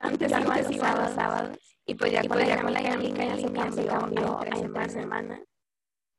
[0.00, 3.36] antes iba los sábados, sábados y pues ya con la dinámica ya
[3.72, 5.40] se cambió a entre semana.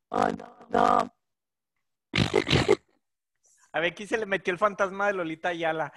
[0.10, 0.28] Oh,
[0.70, 1.12] no,
[3.74, 5.92] A Becky se le metió el fantasma de Lolita Ayala.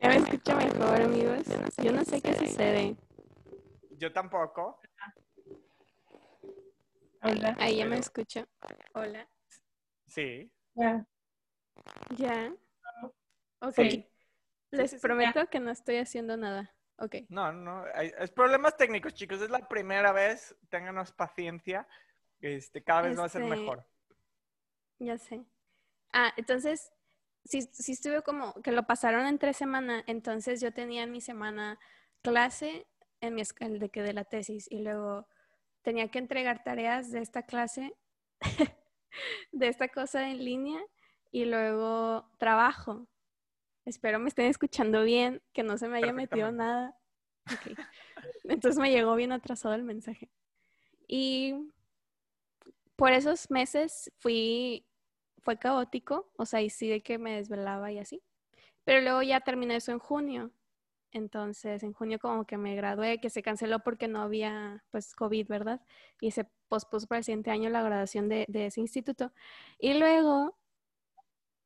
[0.00, 1.46] ya me escucho mejor, amigos.
[1.82, 2.96] Yo no sé qué sucede.
[3.92, 4.78] Yo tampoco.
[7.22, 7.56] Hola.
[7.58, 8.46] Ahí ya me escucho.
[8.92, 9.26] Hola.
[10.06, 10.52] Sí.
[10.74, 11.06] Ya.
[12.16, 12.52] ¿Ya?
[13.60, 13.74] Ok.
[13.76, 14.11] Sí.
[14.72, 16.74] Les prometo que no estoy haciendo nada.
[16.98, 17.16] Ok.
[17.28, 19.40] No, no, hay- es problemas técnicos, chicos.
[19.40, 20.54] Es la primera vez.
[20.68, 21.86] Ténganos paciencia.
[22.40, 23.84] Este, cada vez va a ser Este, mejor.
[24.98, 25.44] Ya sé.
[26.12, 26.92] Ah, entonces,
[27.44, 31.78] sí, sí estuve como que lo pasaron entre semana, entonces yo tenía en mi semana
[32.22, 32.86] clase
[33.20, 35.26] en mi escuela de que de la tesis y luego
[35.82, 37.94] tenía que entregar tareas de esta clase,
[39.52, 40.80] de esta cosa en línea
[41.30, 43.06] y luego trabajo.
[43.84, 46.96] Espero me estén escuchando bien, que no se me haya metido nada.
[48.44, 50.30] Entonces me llegó bien atrasado el mensaje.
[51.08, 51.54] Y
[52.96, 54.86] por esos meses fui,
[55.38, 58.22] fue caótico, o sea, y sí de que me desvelaba y así.
[58.84, 60.52] Pero luego ya terminé eso en junio.
[61.10, 65.46] Entonces, en junio como que me gradué, que se canceló porque no había, pues, COVID,
[65.46, 65.82] ¿verdad?
[66.20, 69.32] Y se pospuso para el siguiente año la graduación de, de ese instituto.
[69.78, 70.56] Y luego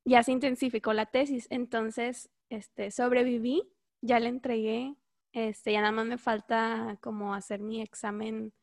[0.07, 1.47] ya se intensificó la tesis.
[1.51, 3.63] Entonces, este, sobreviví,
[4.01, 4.97] ya la entregué.
[5.33, 8.55] Este, ya nada más me falta como hacer mi examen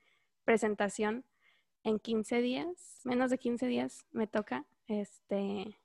[0.43, 1.23] presentación
[1.83, 5.77] en 15 días, menos de 15 días me toca, este,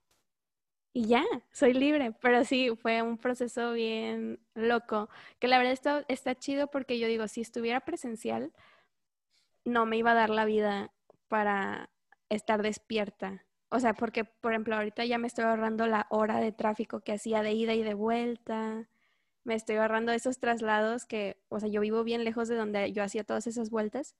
[0.92, 6.04] y ya, soy libre, pero sí, fue un proceso bien loco, que la verdad está,
[6.08, 8.52] está chido porque yo digo, si estuviera presencial,
[9.64, 10.92] no me iba a dar la vida
[11.28, 11.90] para
[12.30, 13.44] estar despierta.
[13.70, 17.12] O sea, porque, por ejemplo, ahorita ya me estoy ahorrando la hora de tráfico que
[17.12, 18.88] hacía de ida y de vuelta.
[19.44, 23.02] Me estoy ahorrando esos traslados que, o sea, yo vivo bien lejos de donde yo
[23.04, 24.16] hacía todas esas vueltas.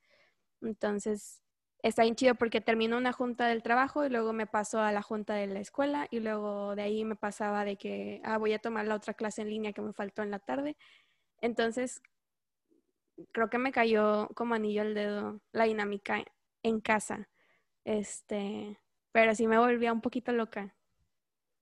[0.62, 1.42] Entonces,
[1.82, 5.02] está bien chido porque termino una junta del trabajo y luego me paso a la
[5.02, 8.58] junta de la escuela y luego de ahí me pasaba de que, ah, voy a
[8.61, 10.76] tomar la otra clase en línea que me faltó en la tarde.
[11.42, 12.02] Entonces,
[13.32, 16.24] creo que me cayó como anillo al dedo la dinámica
[16.62, 17.28] en casa.
[17.84, 18.78] Este,
[19.12, 20.75] pero sí me volvía un poquito loca.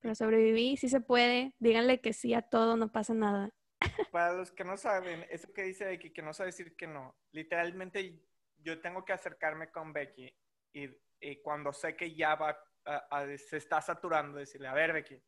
[0.01, 1.55] Pero sobreviví, sí se puede.
[1.59, 3.51] Díganle que sí a todo, no pasa nada.
[4.13, 7.17] Para los que no saben, eso que dice Becky, que no sabe decir que no,
[7.33, 8.23] literalmente
[8.59, 10.35] yo tengo que acercarme con Becky
[10.73, 10.89] y,
[11.43, 12.59] cuando sé que ya va,
[13.37, 15.23] se está saturando, decirle, a ver Becky,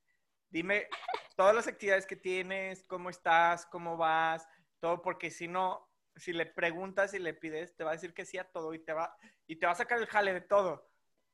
[0.49, 0.89] dime
[1.37, 4.47] todas las actividades que tienes, cómo estás, cómo vas,
[4.81, 8.25] todo, porque si no, si le preguntas y le pides, te va a decir que
[8.25, 10.89] sí a todo y te va, y te va a sacar el jale de todo.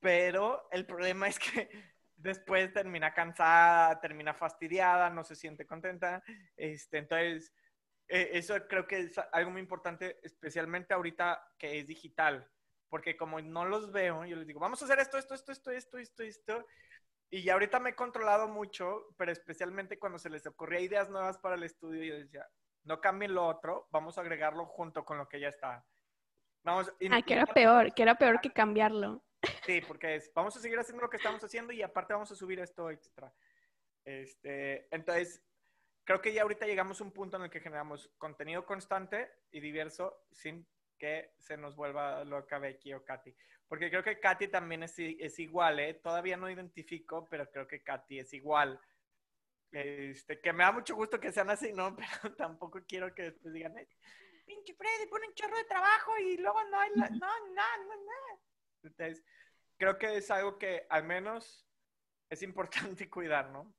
[0.05, 1.71] Pero el problema es que
[2.15, 6.23] después termina cansada, termina fastidiada, no se siente contenta.
[6.59, 7.55] Este, entonces,
[8.07, 12.47] e, eso creo que es algo muy importante, especialmente ahorita que es digital,
[12.91, 15.71] porque como no los veo, yo les digo, vamos a hacer esto, esto, esto, esto,
[15.71, 16.67] esto, esto, esto.
[17.31, 21.39] Y ya ahorita me he controlado mucho, pero especialmente cuando se les ocurría ideas nuevas
[21.39, 22.47] para el estudio, yo decía,
[22.83, 25.83] no cambien lo otro, vamos a agregarlo junto con lo que ya está.
[26.63, 29.24] Vamos, ah, que era peor, que era peor que cambiarlo.
[29.67, 32.37] Sí, porque es, vamos a seguir haciendo lo que estamos haciendo y aparte vamos a
[32.37, 33.33] subir esto extra.
[34.05, 35.43] Este, entonces,
[36.05, 39.61] creo que ya ahorita llegamos a un punto en el que generamos contenido constante y
[39.61, 40.67] diverso sin
[40.99, 43.35] que se nos vuelva loca Becky o Katy.
[43.67, 45.95] Porque creo que Katy también es, es igual, ¿eh?
[45.95, 48.81] Todavía no identifico, pero creo que Katy es igual.
[49.73, 51.97] Este, que me da mucho gusto que sean así, ¿no?
[52.23, 53.75] Pero tampoco quiero que después digan,
[54.47, 58.54] pinche Freddy, pone un chorro de trabajo y luego no hay, no, no, no, no.
[58.85, 59.25] Entonces,
[59.77, 61.67] creo que es algo que al menos
[62.31, 63.73] es importante cuidar, ¿no?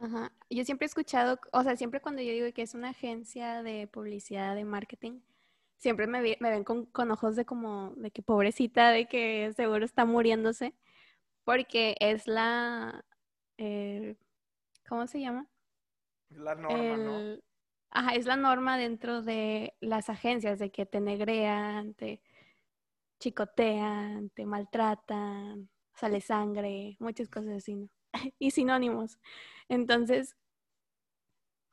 [0.00, 0.32] Ajá.
[0.48, 3.86] Yo siempre he escuchado, o sea, siempre cuando yo digo que es una agencia de
[3.86, 5.20] publicidad, de marketing,
[5.76, 9.84] siempre me, me ven con, con, ojos de como, de que pobrecita, de que seguro
[9.84, 10.74] está muriéndose,
[11.44, 13.04] porque es la,
[13.58, 14.16] eh,
[14.88, 15.46] ¿cómo se llama?
[16.30, 17.38] La norma, ¿no?
[17.90, 22.22] Ajá, es la norma dentro de las agencias, de que te negrean, te,
[23.20, 27.88] chicotean, te maltratan, sale sangre, muchas cosas así, ¿no?
[28.38, 29.18] y sinónimos.
[29.68, 30.36] Entonces,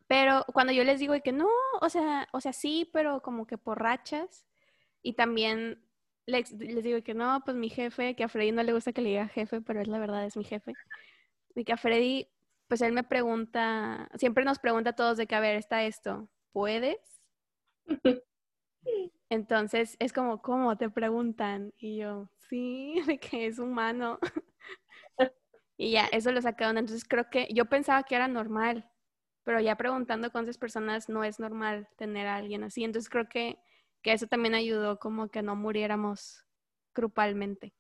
[0.08, 1.50] pero cuando yo les digo que no,
[1.82, 4.46] o sea, o sea, sí, pero como que por rachas,
[5.02, 5.84] y también
[6.26, 9.10] les, digo que no, pues mi jefe, que a Freddy no le gusta que le
[9.10, 10.74] diga jefe, pero es la verdad, es mi jefe,
[11.56, 12.30] y que a Freddy,
[12.68, 16.30] pues él me pregunta, siempre nos pregunta a todos de que, a ver, está esto,
[16.52, 17.00] ¿puedes?
[19.30, 20.78] Entonces es como, ¿cómo?
[20.78, 21.74] Te preguntan.
[21.78, 24.20] Y yo, sí, de que es humano.
[25.78, 26.78] y ya, eso lo sacaron.
[26.78, 28.90] Entonces creo que yo pensaba que era normal,
[29.44, 32.84] pero ya preguntando con esas personas no es normal tener a alguien así.
[32.84, 33.60] Entonces creo que,
[34.02, 36.46] que eso también ayudó como que no muriéramos
[36.96, 37.74] grupalmente.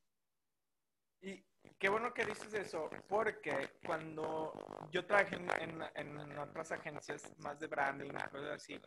[1.22, 1.44] Y
[1.80, 4.54] qué bueno que dices eso, porque cuando
[4.92, 8.80] yo trabajé en, en, otras agencias más de branding, cosas así,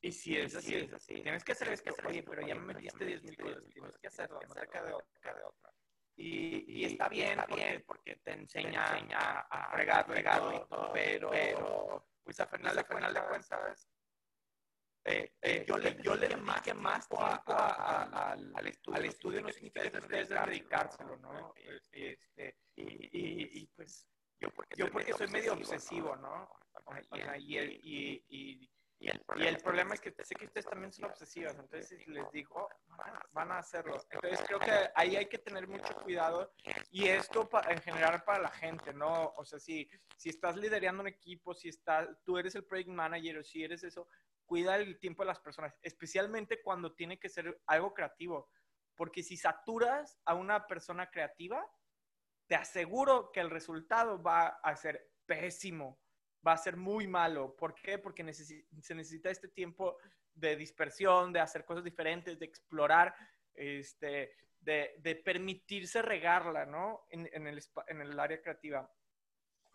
[0.00, 1.14] y si es así, es así.
[1.22, 4.40] Tienes que hacer esto, oye, pero ya me metiste 10 mil cosas, tienes que hacerlo,
[4.48, 5.72] no te quede otra.
[6.18, 11.30] Y, y, está bien, está bien, porque te enseña, a fregar, fregado y todo, pero,
[11.30, 13.88] pero pues a final de, final de cuentas,
[15.04, 19.40] eh, eh, yo le, yo le más que más a, a, al, estudio, al estudio
[19.40, 21.54] no significa que ustedes dedicárselo, ¿no?
[21.92, 24.08] Este, y, y, y, pues
[24.40, 26.48] yo porque, yo porque soy medio obsesivo, ¿no?
[27.38, 31.86] Y, y, y, y el, problema, es que sé que ustedes también son obsesivas, entonces
[31.86, 32.68] si les digo,
[33.32, 33.96] van, a hacerlo.
[34.10, 36.52] Entonces creo que ahí hay que tener mucho cuidado
[36.90, 39.34] y esto en general para la gente, ¿no?
[39.36, 43.38] O sea, si, si estás liderando un equipo, si estás, tú eres el project manager
[43.38, 44.08] o si eres eso,
[44.46, 48.48] cuida el tiempo de las personas, especialmente cuando tiene que ser algo creativo,
[48.94, 51.62] porque si saturas a una persona creativa,
[52.46, 56.00] te aseguro que el resultado va a ser pésimo
[56.46, 57.56] va a ser muy malo.
[57.56, 57.98] ¿Por qué?
[57.98, 59.98] Porque se necesita este tiempo
[60.34, 63.14] de dispersión, de hacer cosas diferentes, de explorar,
[63.54, 67.06] este, de, permitirse regarla, ¿no?
[67.10, 68.90] En, el, en el área creativa.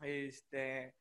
[0.02, 0.96] Este,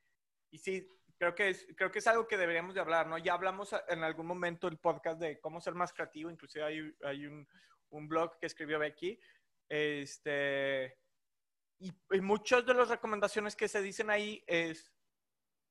[0.51, 3.19] y sí, creo que, es, creo que es algo que deberíamos de hablar, ¿no?
[3.19, 7.27] Ya hablamos en algún momento el podcast de cómo ser más creativo, inclusive hay, hay
[7.27, 7.47] un,
[7.91, 9.21] un, blog que escribió Becky.
[9.69, 10.97] Este,
[11.79, 14.91] y, y muchas de las recomendaciones que se dicen ahí es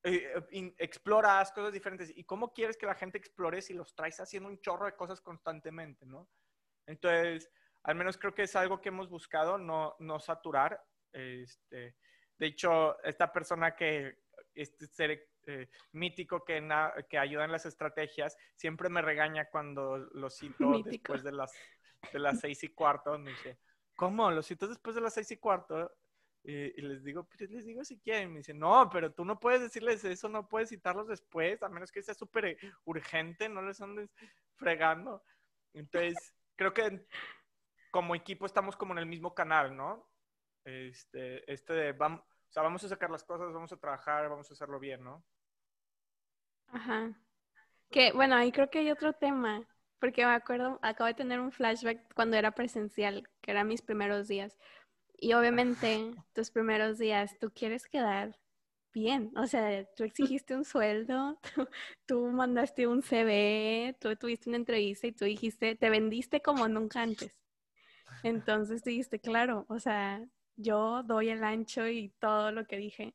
[0.04, 2.12] eh, eh, exploras cosas diferentes.
[2.16, 5.22] ¿Y cómo quieres que la gente explore si los traes haciendo un chorro de cosas
[5.22, 6.30] constantemente, no?
[6.86, 7.50] Entonces,
[7.84, 10.82] al menos creo que es algo que hemos buscado, no, no saturar.
[11.12, 11.96] Este,
[12.38, 14.20] de hecho, esta persona que,
[14.56, 16.66] este ser eh, mítico que,
[17.10, 21.54] que ayuda en las estrategias, siempre me regaña cuando lo cito después de las,
[22.12, 23.18] de las seis y cuarto.
[23.20, 23.60] Me dice,
[23.96, 24.32] ¿cómo?
[24.32, 25.92] ¿Lo cito después de las seis y cuarto?
[26.44, 28.32] Y, les digo, pues les digo si quieren.
[28.32, 31.92] Me dicen, no, pero tú no puedes decirles eso, no puedes citarlos después, a menos
[31.92, 34.10] que sea súper eh, urgente, no les andes
[34.56, 35.24] fregando.
[35.74, 37.06] Entonces, creo que
[37.92, 40.08] como equipo estamos como en el mismo canal, ¿no?
[40.64, 44.50] Este, este de, vamos, O sea, vamos a sacar las cosas, vamos a trabajar, vamos
[44.50, 45.24] a hacerlo bien, ¿no?
[46.68, 47.14] Ajá.
[47.90, 49.68] Que bueno, ahí creo que hay otro tema,
[50.00, 54.28] porque me acuerdo, acabo de tener un flashback cuando era presencial, que eran mis primeros
[54.28, 54.58] días.
[55.22, 58.38] Y obviamente, tus primeros días, tú quieres quedar
[58.94, 59.32] bien.
[59.36, 61.40] O sea, tú exigiste un sueldo,
[62.06, 67.02] tú, mandaste un CV, tú tuviste una entrevista y tú dijiste, te vendiste como nunca
[67.02, 67.38] antes.
[68.24, 73.14] Entonces dijiste, claro, o sea, yo doy el ancho y todo lo que dije.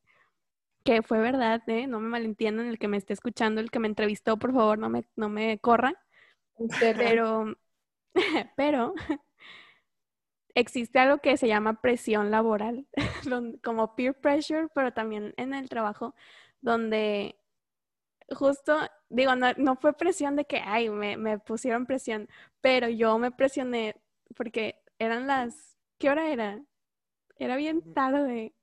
[0.84, 1.86] Que fue verdad, ¿eh?
[1.86, 4.90] No me malentiendan, el que me esté escuchando, el que me entrevistó, por favor, no
[4.90, 5.94] me, no me corra.
[6.80, 7.57] Pero,
[8.57, 8.94] pero
[10.55, 12.86] existe algo que se llama presión laboral,
[13.62, 16.14] como peer pressure, pero también en el trabajo,
[16.61, 17.36] donde
[18.30, 18.78] justo,
[19.09, 22.28] digo, no, fue presión de que, ay, me, me, pusieron presión,
[22.61, 24.00] pero yo me presioné
[24.36, 26.61] porque eran las, ¿qué hora era?
[27.36, 28.55] Era bien tarde.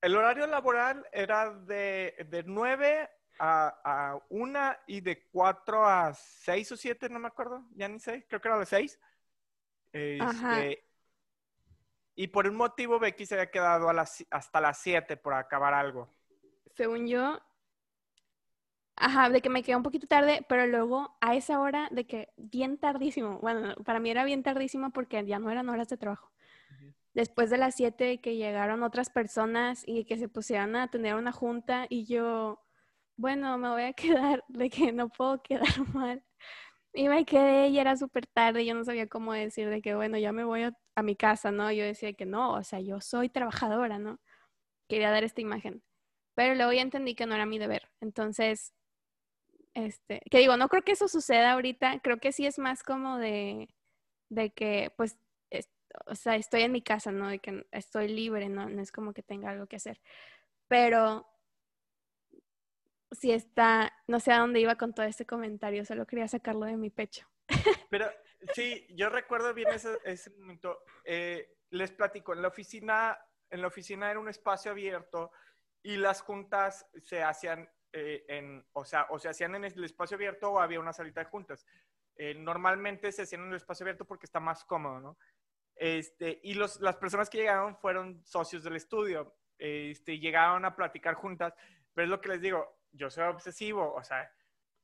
[0.00, 3.08] El horario laboral era de, de 9
[3.38, 7.98] a, a 1 y de 4 a 6 o 7, no me acuerdo, ya ni
[7.98, 8.98] sé, creo que era de 6.
[9.92, 10.84] Este,
[12.14, 15.74] y por un motivo Becky se había quedado a las, hasta las 7 por acabar
[15.74, 16.08] algo.
[16.76, 17.40] Según yo,
[18.96, 22.28] ajá, de que me quedé un poquito tarde, pero luego a esa hora de que
[22.36, 26.30] bien tardísimo, bueno, para mí era bien tardísimo porque ya no eran horas de trabajo.
[27.12, 31.32] Después de las 7 que llegaron otras personas y que se pusieron a tener una
[31.32, 32.60] junta y yo,
[33.16, 35.64] bueno, me voy a quedar de que no puedo quedar
[35.94, 36.22] mal.
[36.92, 40.18] Y me quedé y era súper tarde, yo no sabía cómo decir de que, bueno,
[40.18, 41.72] ya me voy a, mi casa, ¿no?
[41.72, 44.20] Yo decía que no, o sea, yo soy trabajadora, ¿no?
[44.88, 45.82] Quería dar esta imagen.
[46.34, 47.90] Pero luego ya entendí que no era mi deber.
[48.00, 48.74] Entonces,
[49.74, 53.18] este, que digo, no creo que eso suceda ahorita, creo que sí es más como
[53.18, 53.68] de,
[54.30, 55.18] de que, pues,
[56.06, 57.28] o sea, estoy en mi casa, ¿no?
[57.28, 58.68] De que estoy libre, ¿no?
[58.68, 60.00] No es como que tenga algo que hacer.
[60.68, 61.29] Pero
[63.12, 66.76] si está, no sé a dónde iba con todo este comentario, solo quería sacarlo de
[66.76, 67.26] mi pecho.
[67.90, 68.10] Pero
[68.54, 70.82] sí, yo recuerdo bien ese, ese momento.
[71.04, 73.18] Eh, les platico, en la oficina,
[73.50, 75.32] en la oficina era un espacio abierto
[75.82, 80.16] y las juntas se hacían eh, en, o sea, o se hacían en el espacio
[80.16, 81.66] abierto o había una salita de juntas.
[82.16, 85.18] Eh, normalmente se hacían en el espacio abierto porque está más cómodo, ¿no?
[85.74, 91.14] Este, y los, las personas que llegaron fueron socios del estudio, este, llegaron a platicar
[91.14, 91.54] juntas,
[91.94, 94.30] pero es lo que les digo, yo soy obsesivo, o sea,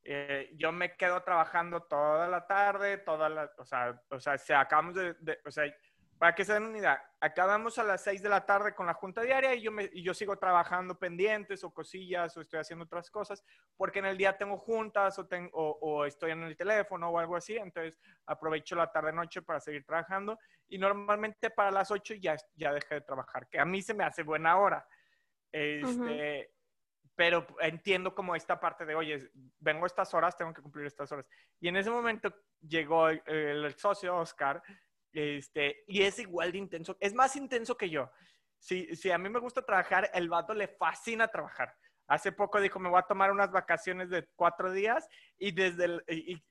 [0.03, 4.53] eh, yo me quedo trabajando toda la tarde, toda la, o sea, o sea, se
[4.53, 5.65] acabamos de, o sea,
[6.17, 8.93] para que se den una idea, acabamos a las 6 de la tarde con la
[8.93, 12.85] junta diaria y yo, me, y yo sigo trabajando pendientes o cosillas o estoy haciendo
[12.85, 13.43] otras cosas
[13.75, 17.35] porque en el día tengo juntas o, tengo, o, estoy en el teléfono o algo
[17.35, 20.39] así, entonces aprovecho la tarde-noche para seguir trabajando
[20.69, 24.03] y normalmente para las 8 ya, ya dejé de trabajar, que a mí se me
[24.03, 24.87] hace buena hora.
[25.51, 26.51] Este,
[27.17, 31.25] pero entiendo como esta parte de, oye, vengo estas horas, tengo que cumplir estas horas.
[31.59, 34.61] Y en ese momento llegó el, socio Oscar,
[35.11, 38.11] este, y es igual de intenso, es más intenso que yo.
[38.59, 41.75] Si, si a mí me gusta trabajar, el vato le fascina trabajar.
[42.05, 45.09] Hace poco dijo, me voy a tomar unas vacaciones de cuatro días
[45.39, 46.43] y desde el,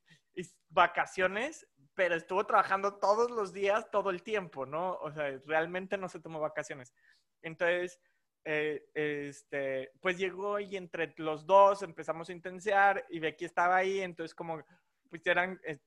[0.69, 1.65] vacaciones,
[1.95, 4.95] pero estuvo trabajando todos los días, todo el tiempo, ¿no?
[4.95, 6.93] O sea, realmente no se tomó vacaciones.
[7.41, 8.01] Entonces,
[8.49, 14.01] eh, este, pues llegó y entre los dos empezamos a intensear y Becky estaba ahí,
[14.01, 14.63] entonces como,
[15.11, 15.81] pues eran, eh,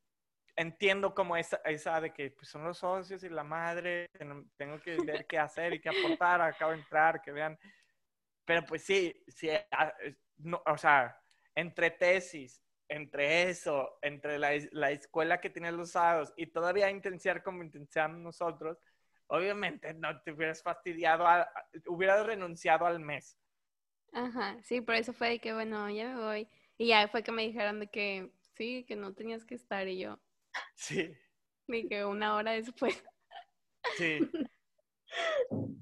[0.58, 4.10] entiendo como esa, esa de que pues, son los socios y la madre,
[4.58, 7.58] tengo que ver qué hacer y qué aportar, acabo de entrar, que vean,
[8.44, 9.94] pero pues sí, sí, ah,
[10.40, 11.18] no, o sea,
[11.56, 17.42] entre tesis, entre eso, entre la, la escuela que tiene los sábados y todavía intensiar
[17.42, 18.78] como intensiamos nosotros,
[19.30, 21.26] obviamente no te hubieras fastidiado,
[21.88, 23.38] hubieras renunciado al mes.
[24.12, 26.50] Ajá, sí, por eso fue de que, bueno, ya me voy.
[26.78, 30.00] Y ya fue que me dijeron de que sí, que no tenías que estar y
[30.00, 30.20] yo.
[30.76, 31.16] Sí.
[31.68, 33.04] Y que una hora después.
[33.96, 34.20] Sí.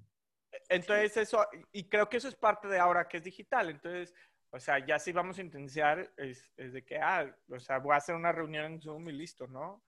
[0.69, 3.69] Entonces eso, y creo que eso es parte de ahora que es digital.
[3.69, 4.13] Entonces,
[4.49, 7.93] o sea, ya si vamos a intensiar, es, es de que, ah, o sea, voy
[7.93, 9.83] a hacer una reunión en Zoom y listo, ¿no?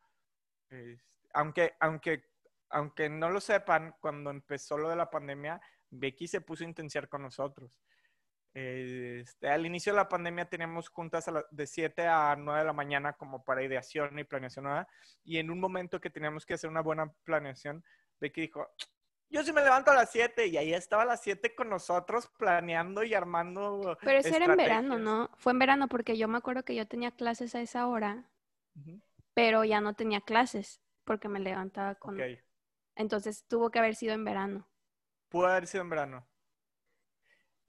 [1.34, 2.24] aunque, aunque
[2.70, 7.09] aunque no lo sepan, cuando empezó lo de la pandemia, Becky se puso a intensiar
[7.09, 7.82] con nosotros.
[8.53, 13.13] Este, al inicio de la pandemia teníamos juntas de 7 a 9 de la mañana
[13.13, 14.88] como para ideación y planeación nueva.
[15.24, 17.84] Y en un momento que teníamos que hacer una buena planeación,
[18.20, 18.67] Becky dijo,
[19.30, 22.28] yo sí me levanto a las 7 y ahí estaba a las 7 con nosotros
[22.38, 23.97] planeando y armando.
[24.01, 25.30] Pero eso era en verano, ¿no?
[25.38, 28.26] Fue en verano porque yo me acuerdo que yo tenía clases a esa hora,
[29.36, 32.20] pero ya no tenía clases porque me levantaba con...
[33.00, 34.68] Entonces tuvo que haber sido en verano.
[35.30, 36.28] Pudo haber sido en verano.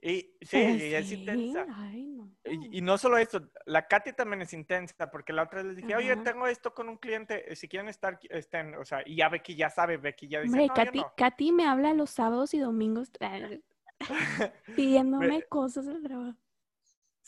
[0.03, 1.67] Y sí, es intensa.
[1.73, 2.35] ay, no.
[2.45, 5.77] Y, y no solo eso, la Katy también es intensa, porque la otra vez les
[5.77, 9.29] dije, oye, tengo esto con un cliente, si quieren estar, estén, o sea, y ya
[9.29, 11.13] Becky ya sabe, Becky ya dice, Hombre, no, Katy, no.
[11.17, 13.13] Katy me habla los sábados y domingos
[14.75, 16.39] pidiéndome cosas del trabajo.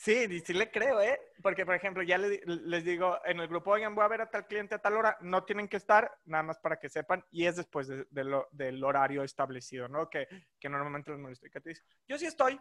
[0.03, 1.17] Sí, y sí le creo, ¿eh?
[1.41, 4.49] Porque, por ejemplo, ya les digo en el grupo, oigan, voy a ver a tal
[4.49, 7.55] cliente a tal hora, no tienen que estar, nada más para que sepan, y es
[7.55, 10.11] después de- lo- del horario establecido, ¿no?
[10.11, 10.27] Que,
[10.59, 11.47] que normalmente les molesto.
[11.47, 12.61] Y Katy dice, yo sí estoy.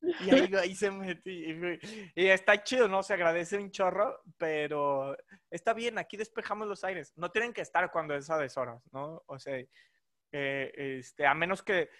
[0.00, 1.30] Y ahí, se mete.
[1.30, 1.78] Y,
[2.14, 3.02] y está chido, ¿no?
[3.02, 5.14] Se agradece un chorro, pero
[5.50, 7.12] está bien, aquí despejamos los aires.
[7.16, 9.22] No tienen que estar cuando es a deshoras, ¿no?
[9.26, 9.58] O sea,
[10.32, 11.90] eh, este, a menos que,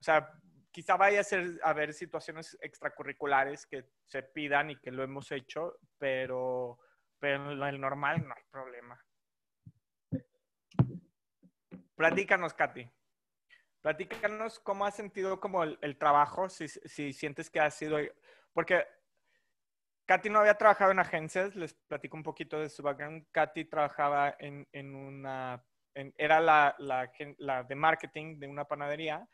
[0.00, 0.32] o sea,
[0.70, 5.30] quizá vaya a ser a haber situaciones extracurriculares que se pidan y que lo hemos
[5.32, 6.78] hecho, pero,
[7.20, 9.04] en el normal no hay problema.
[11.94, 12.88] Platícanos, Katy.
[13.82, 17.98] Platícanos cómo has sentido como el, trabajo, si, si sientes que ha sido...
[18.52, 18.86] Porque
[20.06, 23.26] Katy no había trabajado en agencias, les platico un poquito de su background.
[23.32, 25.62] Katy trabajaba en, una...
[25.94, 29.28] era la, la de marketing de una panadería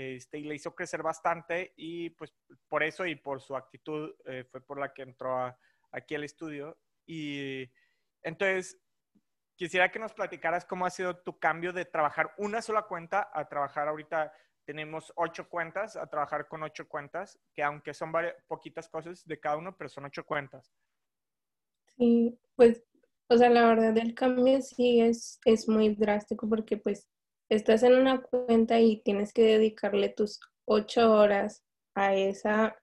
[0.00, 2.32] este, y le hizo crecer bastante y pues
[2.68, 5.58] por eso y por su actitud eh, fue por la que entró a-
[5.92, 6.78] aquí al estudio.
[7.06, 7.68] Y
[8.22, 8.78] entonces
[9.56, 13.48] quisiera que nos platicaras cómo ha sido tu cambio de trabajar una sola cuenta a
[13.48, 14.32] trabajar ahorita.
[14.64, 19.40] Tenemos ocho cuentas, a trabajar con ocho cuentas, que aunque son varias, poquitas cosas de
[19.40, 20.72] cada uno, pero son ocho cuentas.
[21.96, 22.84] Sí, pues,
[23.28, 27.09] o sea, la verdad el cambio sí es, es muy drástico porque pues
[27.50, 32.76] estás en una cuenta y tienes que dedicarle tus ocho horas a esa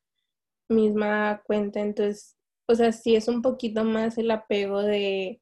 [0.70, 2.38] misma cuenta, entonces,
[2.68, 5.42] o sea, sí es un poquito más el apego de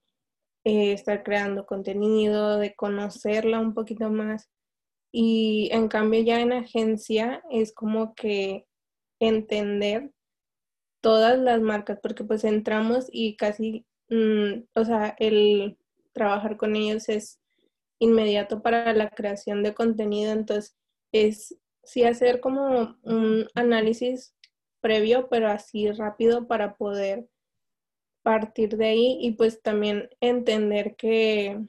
[0.63, 4.49] eh, estar creando contenido, de conocerla un poquito más.
[5.11, 8.67] Y en cambio ya en agencia es como que
[9.19, 10.11] entender
[11.01, 15.77] todas las marcas, porque pues entramos y casi, mm, o sea, el
[16.13, 17.39] trabajar con ellos es
[17.99, 20.75] inmediato para la creación de contenido, entonces
[21.11, 24.35] es sí hacer como un análisis
[24.81, 27.27] previo, pero así rápido para poder
[28.23, 31.59] partir de ahí y pues también entender que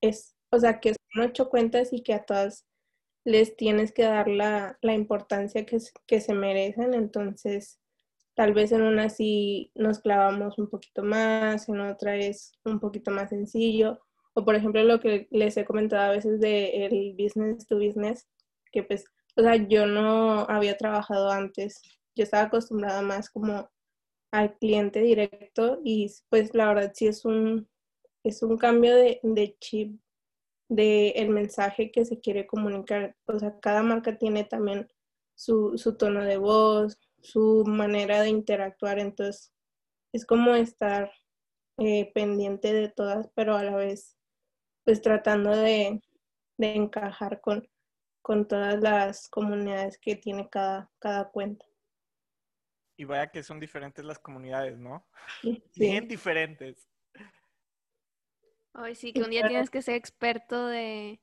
[0.00, 2.66] es, o sea, que son ocho cuentas y que a todas
[3.24, 7.80] les tienes que dar la, la importancia que, que se merecen, entonces
[8.34, 13.10] tal vez en una sí nos clavamos un poquito más, en otra es un poquito
[13.10, 14.05] más sencillo,
[14.36, 18.28] o por ejemplo lo que les he comentado a veces de el business to business,
[18.70, 21.80] que pues, o sea, yo no había trabajado antes,
[22.14, 23.70] yo estaba acostumbrada más como
[24.32, 27.66] al cliente directo y pues la verdad sí es un,
[28.24, 29.98] es un cambio de, de chip
[30.68, 33.16] de el mensaje que se quiere comunicar.
[33.26, 34.88] O sea, cada marca tiene también
[35.34, 39.54] su, su tono de voz, su manera de interactuar, entonces
[40.12, 41.10] es como estar
[41.78, 44.15] eh, pendiente de todas, pero a la vez
[44.86, 46.00] pues tratando de,
[46.56, 47.68] de encajar con,
[48.22, 51.66] con todas las comunidades que tiene cada, cada cuenta.
[52.96, 55.04] Y vaya que son diferentes las comunidades, ¿no?
[55.42, 55.62] Sí.
[55.74, 56.88] Bien diferentes.
[58.72, 61.20] Ay, sí, que un día tienes que ser experto de,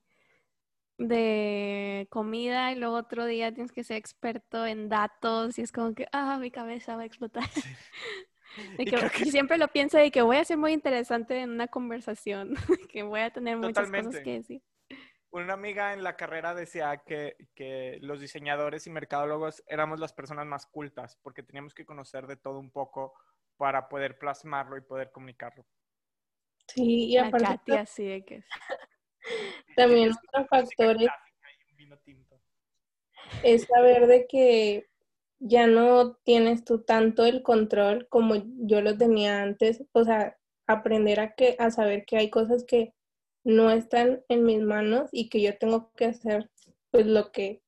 [0.98, 5.94] de comida y luego otro día tienes que ser experto en datos y es como
[5.94, 7.48] que, ah, mi cabeza va a explotar.
[7.56, 7.60] Y
[8.78, 11.68] que, que- yo siempre lo pienso de que voy a ser muy interesante en una
[11.68, 12.54] conversación,
[12.90, 14.08] que voy a tener muchas Totalmente.
[14.08, 14.62] cosas que decir.
[15.30, 20.46] Una amiga en la carrera decía que, que los diseñadores y mercadólogos éramos las personas
[20.46, 23.14] más cultas porque teníamos que conocer de todo un poco
[23.56, 25.66] para poder plasmarlo y poder comunicarlo.
[26.68, 28.44] Sí, y La aparte Katy así de que
[29.76, 30.96] también Es otro factor
[33.42, 34.86] es saber de que
[35.40, 41.20] ya no tienes tú tanto el control como yo lo tenía antes, o sea, aprender
[41.20, 42.94] a que a saber que hay cosas que
[43.44, 46.50] no están en mis manos y que yo tengo que hacer
[46.90, 47.62] pues lo que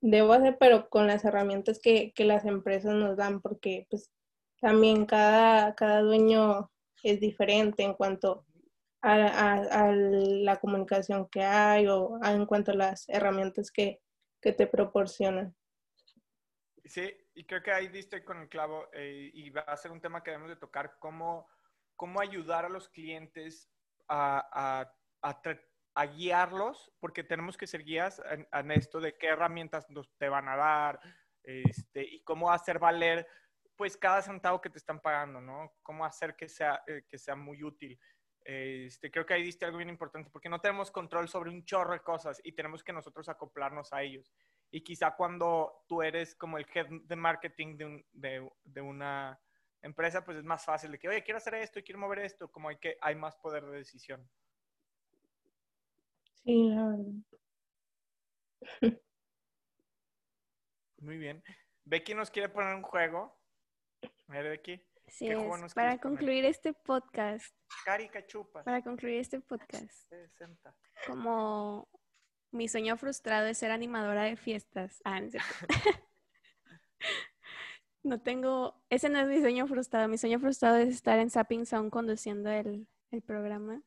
[0.00, 4.10] debo hacer, pero con las herramientas que, que las empresas nos dan, porque pues
[4.60, 6.70] también cada, cada dueño
[7.02, 8.44] es diferente en cuanto
[9.02, 9.14] a,
[9.88, 14.00] a- la comunicación que hay o en cuanto a las herramientas que,
[14.42, 15.54] que te proporcionan.
[16.84, 20.00] Sí, y creo que ahí diste con el clavo eh, y va a ser un
[20.02, 21.48] tema que debemos de tocar, cómo,
[21.96, 23.70] cómo ayudar a los clientes
[24.08, 24.46] a,
[24.82, 25.42] a- a
[25.96, 30.28] a guiarlos, porque tenemos que ser guías en, en esto de qué herramientas nos te
[30.28, 31.00] van a dar
[31.44, 33.26] este, y cómo hacer valer
[33.76, 35.72] pues cada centavo que te están pagando, ¿no?
[35.84, 37.98] Cómo hacer que sea, eh, que sea muy útil.
[38.44, 41.92] Este, creo que ahí diste algo bien importante, porque no tenemos control sobre un chorro
[41.92, 44.32] de cosas y tenemos que nosotros acoplarnos a ellos.
[44.76, 49.40] Y quizá cuando tú eres como el head de marketing de, un- de- de una
[49.80, 52.50] empresa, pues es más fácil de que, oye, quiero hacer esto y quiero mover esto,
[52.50, 54.28] como hay que hay más poder de decisión.
[56.42, 57.12] Sí, la verdad.
[60.98, 61.40] Muy bien.
[61.84, 63.38] Becky nos quiere poner un juego.
[64.28, 64.82] A ver, Becky.
[65.06, 65.62] Así ¿Qué juego es.
[65.62, 66.00] nos Para poner?
[66.00, 67.54] concluir este podcast,
[67.84, 68.64] Cari cachupas.
[68.64, 70.74] para concluir este podcast, 60.
[71.06, 71.88] como
[72.54, 75.02] mi sueño frustrado es ser animadora de fiestas.
[75.04, 75.20] Ah,
[78.04, 80.08] no tengo, ese no es mi sueño frustrado.
[80.08, 83.82] Mi sueño frustrado es estar en Sapping Sound conduciendo el, el programa.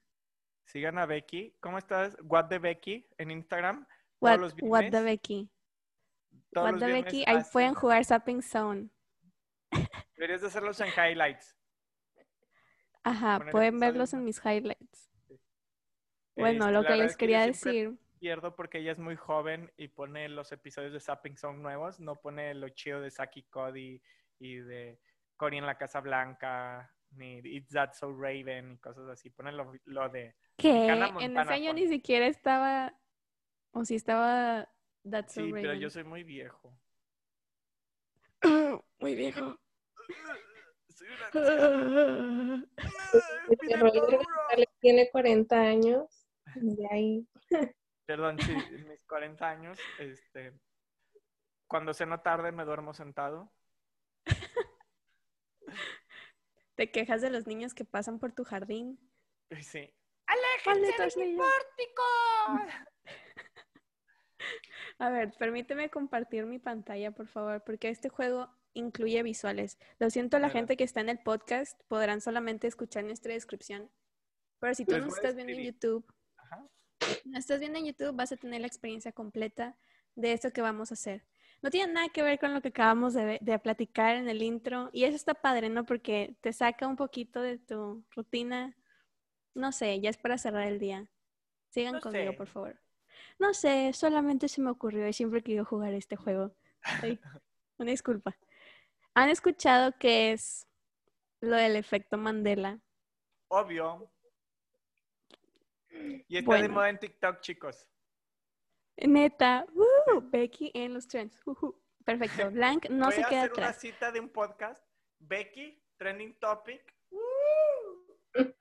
[0.65, 1.55] Sigan a Becky.
[1.61, 2.17] ¿Cómo estás?
[2.23, 3.87] What the Becky en Instagram.
[4.19, 5.01] What, los what the.
[5.01, 5.49] Becky.
[6.51, 7.23] Todos What the Becky.
[7.25, 8.91] Ahí hacen- pueden jugar Sapping Sound.
[10.15, 11.55] Deberías de hacerlos en highlights.
[13.03, 15.09] Ajá, Poner pueden verlos en mis highlights.
[16.35, 18.06] Bueno, lo la que les es quería siempre decir.
[18.17, 22.15] Pierdo porque ella es muy joven y pone los episodios de Sapping Song nuevos, no
[22.15, 24.01] pone lo chido de Saki Cody
[24.39, 24.99] y de
[25.35, 29.29] Cory en la Casa Blanca, ni It's That So Raven y cosas así.
[29.29, 30.35] Pone lo, lo de.
[30.57, 32.93] Que en ese año ni siquiera estaba,
[33.71, 34.69] o si estaba
[35.09, 35.79] That's So Sí, pero Raven.
[35.79, 36.77] yo soy muy viejo.
[38.99, 39.57] Muy viejo.
[40.89, 42.65] Soy una
[44.79, 46.27] tiene 40 años.
[46.55, 47.27] De ahí.
[48.07, 50.57] Perdón, sí, en mis 40 años, este,
[51.67, 53.51] cuando ceno tarde me duermo sentado.
[56.75, 58.97] Te quejas de los niños que pasan por tu jardín.
[59.61, 59.93] Sí.
[60.65, 61.45] ¡Malditos niños!
[64.99, 69.77] A ver, permíteme compartir mi pantalla, por favor, porque este juego incluye visuales.
[69.99, 73.91] Lo siento, la gente que está en el podcast podrán solamente escuchar nuestra descripción.
[74.59, 75.63] Pero si tú nos estás viendo en.
[75.65, 76.05] YouTube,
[76.37, 76.65] Ajá.
[77.25, 79.77] No estás viendo en YouTube, vas a tener la experiencia completa
[80.15, 81.23] de esto que vamos a hacer.
[81.61, 84.89] No tiene nada que ver con lo que acabamos de, platicar en el intro.
[84.93, 85.85] Y eso está padre, ¿no?
[85.85, 88.75] Porque te saca un poquito de tu rutina.
[89.55, 91.07] No sé, ya es para cerrar el día.
[91.69, 92.37] Sigan No conmigo, sé.
[92.37, 92.79] por favor.
[93.39, 96.55] No sé, solamente se me ocurrió y siempre he querido jugar este juego.
[96.81, 97.19] Ay,
[97.77, 98.37] una disculpa.
[99.15, 100.67] ¿Han escuchado qué es
[101.41, 102.79] lo del efecto Mandela?
[103.47, 104.11] Obvio.
[106.27, 106.73] Y está de Bueno.
[106.75, 107.87] moda en TikTok, chicos.
[108.97, 110.21] Neta, ¡uh!
[110.29, 111.39] Becky en los trends.
[111.45, 111.79] ujú.
[112.03, 114.83] Perfecto, Blanc no Voy se a queda hacer una cita de un podcast.
[115.19, 116.81] Becky, trending topic.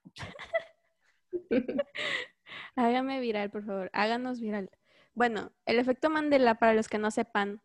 [2.76, 3.91] Hágame viral, por favor.
[3.93, 4.70] Háganos viral.
[5.14, 7.62] Bueno, el efecto Mandela, para los que no sepan,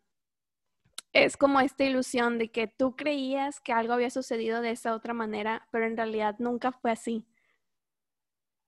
[1.13, 5.13] es como esta ilusión de que tú creías que algo había sucedido de esa otra
[5.13, 7.25] manera, pero en realidad nunca fue así.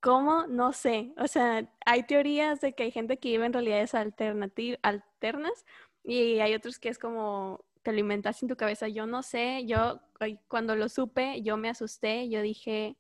[0.04, 0.48] ¿Cómo?
[0.48, 1.14] No sé.
[1.18, 5.66] O sea, hay teorías de que hay gente que vive en realidades alternas
[6.04, 8.90] y hay otros que es como te lo inventas en tu cabeza.
[8.90, 10.02] Yo no sé, yo
[10.50, 12.98] cuando lo supe, yo me asusté, yo dije,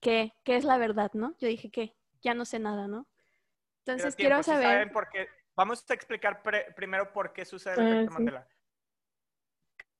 [0.00, 0.32] ¿qué?
[0.42, 1.36] ¿Qué es la verdad, no?
[1.38, 1.94] Yo dije, ¿qué?
[2.22, 3.06] Ya no sé nada, ¿no?
[3.80, 4.68] Entonces tiempo, quiero si saber...
[4.68, 8.14] saben por qué- Vamos a explicar pre- primero por qué sucede el Ah, efecto sí.
[8.14, 8.48] Mandela.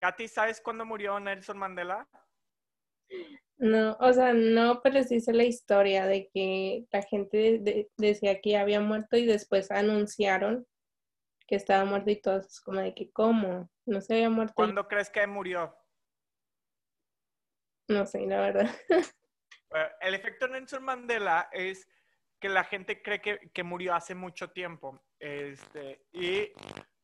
[0.00, 2.08] Katy, ¿sabes cuándo murió Nelson Mandela?
[3.58, 7.90] No, o sea, no, pero sí sé la historia de que la gente de- de-
[7.96, 10.66] decía que había muerto y después anunciaron
[11.46, 13.70] que estaba muerto y todos como de que, ¿cómo?
[13.86, 14.52] No se había muerto.
[14.52, 15.76] y- ¿Cuándo crees que murió?
[17.88, 18.70] No sé, la verdad.
[20.00, 21.88] El efecto Nelson Mandela es
[22.40, 26.52] que la gente cree que, que murió hace mucho tiempo este, y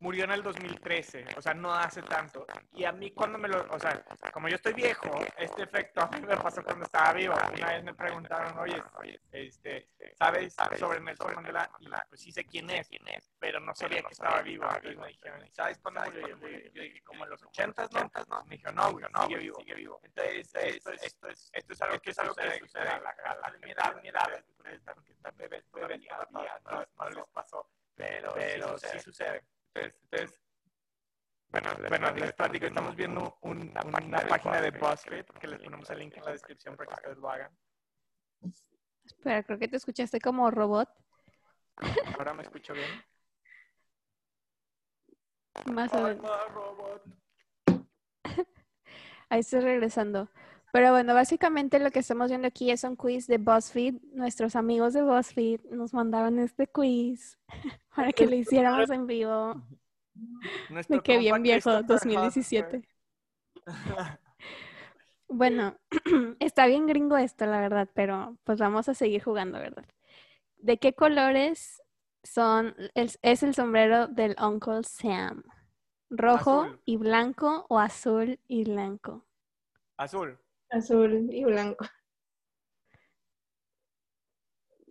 [0.01, 2.47] murió en el 2013, o sea, no hace tanto.
[2.73, 6.09] Y a mí cuando me lo, o sea, como yo estoy viejo, este efecto a
[6.09, 7.35] mí me pasó cuando estaba vivo.
[7.35, 8.83] Una vez me preguntaron, oye,
[9.31, 9.89] este,
[10.19, 11.71] ¿sabes sobre Nelson Mandela?
[11.79, 12.91] Y pues sí sé quién es,
[13.39, 14.67] pero no sabía que estaba vivo.
[14.83, 16.27] Y me dijeron, ¿sabes cuándo murió?
[16.75, 17.89] Yo, dije, como en los 80,
[18.29, 18.45] ¿no?
[18.47, 20.01] Me dijeron, no, no, sigue vivo, sigue vivo.
[20.03, 23.11] Entonces, esto es, esto es, esto es algo que es algo que sucede a la,
[23.11, 26.85] a la de mi edad, mi edad, ustedes están, que están bebés todavía, todavía no,
[26.99, 27.69] no les pasó,
[27.99, 29.43] pero, pero sí sucede.
[29.75, 30.41] Entonces, entonces
[31.51, 35.99] bueno, bueno, les platico, estamos viendo un- una, página de BuzzFeed, que les ponemos el
[35.99, 37.59] link en la descripción para que ustedes lo hagan.
[39.05, 40.89] Espera, creo que te escuchaste como robot.
[42.19, 43.03] Ahora me escucho bien.
[45.73, 46.31] Más o menos.
[49.31, 50.29] Ahí estoy regresando.
[50.73, 53.95] Pero bueno, básicamente lo que estamos viendo aquí es un quiz de BuzzFeed.
[54.13, 57.39] Nuestros amigos de BuzzFeed nos mandaron este quiz
[57.95, 59.63] para que lo hiciéramos en vivo.
[60.71, 62.89] Nuestro Me quedé bien viejo, Christopher 2017.
[63.67, 63.67] Huff,
[65.29, 65.77] Bueno,
[66.41, 69.85] está bien gringo esto, la verdad, pero pues vamos a seguir jugando, ¿verdad?
[70.57, 71.83] ¿De qué colores
[72.23, 75.45] son, es, es el sombrero del Uncle Sam.
[76.11, 76.81] ¿Rojo Azul.
[76.87, 79.27] y blanco o azul y blanco?
[79.99, 80.39] Azul.
[80.71, 81.85] Azul y blanco.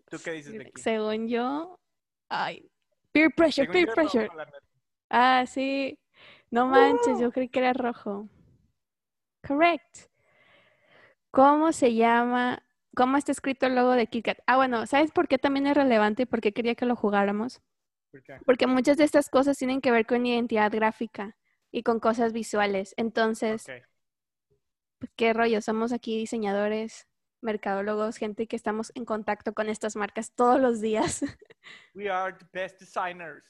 [0.09, 0.81] ¿Tú qué dices de aquí?
[0.81, 1.79] Según yo,
[2.29, 2.69] ay,
[3.11, 4.27] peer pressure, Según peer pressure.
[4.27, 4.37] rojo.
[5.09, 5.99] Ah, sí.
[6.49, 8.29] No manches, yo creí que era rojo.
[9.45, 10.09] Correct.
[11.31, 12.63] ¿Cómo se llama?
[12.95, 14.39] ¿Cómo está escrito el logo de KitKat?
[14.47, 17.61] Ah, bueno, ¿sabes por qué también es relevante y por qué quería que lo jugáramos?
[18.11, 18.37] ¿Por qué?
[18.45, 21.37] Porque muchas de estas cosas tienen que ver con identidad gráfica
[21.71, 22.93] y con cosas visuales.
[22.97, 23.83] Entonces, Ok.
[24.99, 25.61] Pues, ¿qué rollo?
[25.61, 27.07] Somos aquí diseñadores,
[27.41, 31.21] mercadólogos, gente que estamos en contacto con estas marcas todos los días.
[31.93, 33.43] We are the best designers.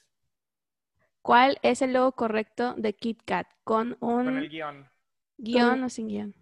[1.21, 3.47] ¿Cuál es el logo correcto de KitKat?
[3.63, 4.89] ¿Con un Con el guion.
[5.37, 6.35] guion o sin guion?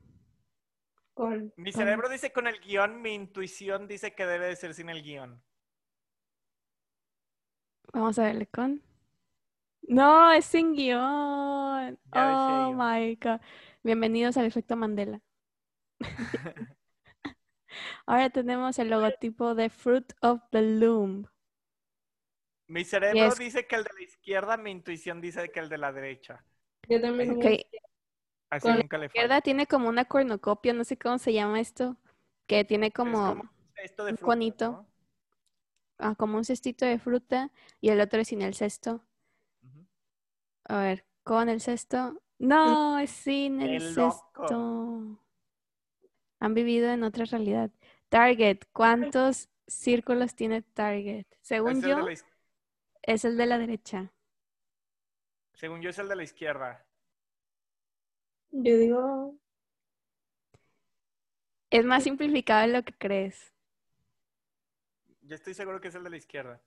[1.16, 4.74] Con Mi Con- cerebro dice con el guion, mi intuición dice que debe de ser
[4.74, 5.42] sin el guion.
[7.94, 8.82] Vamos a verle con.
[9.88, 11.98] No, es sin guion.
[12.14, 13.40] Ya Oh my God.
[13.86, 15.22] Bienvenidos al efecto Mandela.
[18.08, 21.28] Ahora tenemos el logotipo de Fruit of the Loom.
[22.68, 25.78] Mi cerebro es- dice que el de la izquierda, mi intuición dice que el de
[25.78, 26.44] la derecha.
[26.90, 27.30] Yo también.
[27.30, 27.46] Ok,
[28.50, 31.34] Así Con la nunca le La izquierda tiene como una cornucopia, no sé cómo se
[31.34, 31.96] llama esto,
[32.48, 34.72] que tiene Es como, esto de un conito.
[34.72, 34.88] ¿no?
[36.00, 39.06] ah, como un cestito de fruta y el otro es sin el cesto.
[40.68, 42.20] A ver, con el cesto.
[42.40, 44.22] No, es sin el ¡Qué loco!
[44.48, 45.20] cesto.
[46.40, 47.72] Han vivido en otra realidad.
[48.10, 51.26] Target, ¿cuántos círculos tiene Target?
[51.42, 52.14] Según Es el yo, la
[53.04, 54.12] es el de la derecha.
[55.54, 56.86] Según yo es el de la izquierda.
[58.52, 59.36] Yo digo.
[61.70, 63.54] Es más simplificado de lo que crees.
[65.22, 66.62] Yo estoy seguro que es el de la izquierda.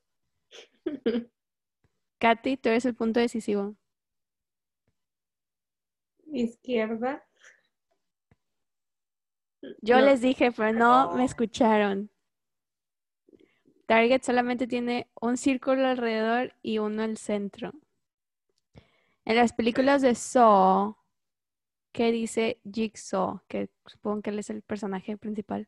[2.20, 3.76] Katy, tú eres el punto decisivo.
[6.32, 7.24] Izquierda.
[9.82, 10.06] Yo No.
[10.06, 11.24] les dije, pero no me No.
[11.24, 12.10] escucharon.
[13.86, 17.72] Target solamente tiene un círculo alrededor y uno al centro.
[19.24, 20.96] En las películas de Saw,
[21.92, 23.40] ¿qué dice Jigsaw?
[23.48, 25.66] Que supongo que él es el personaje principal.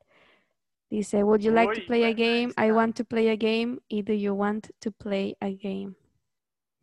[0.91, 2.53] Dice, Would you like to play a game?
[2.59, 3.81] I want to play a game.
[3.89, 5.95] Y do you want to play a game?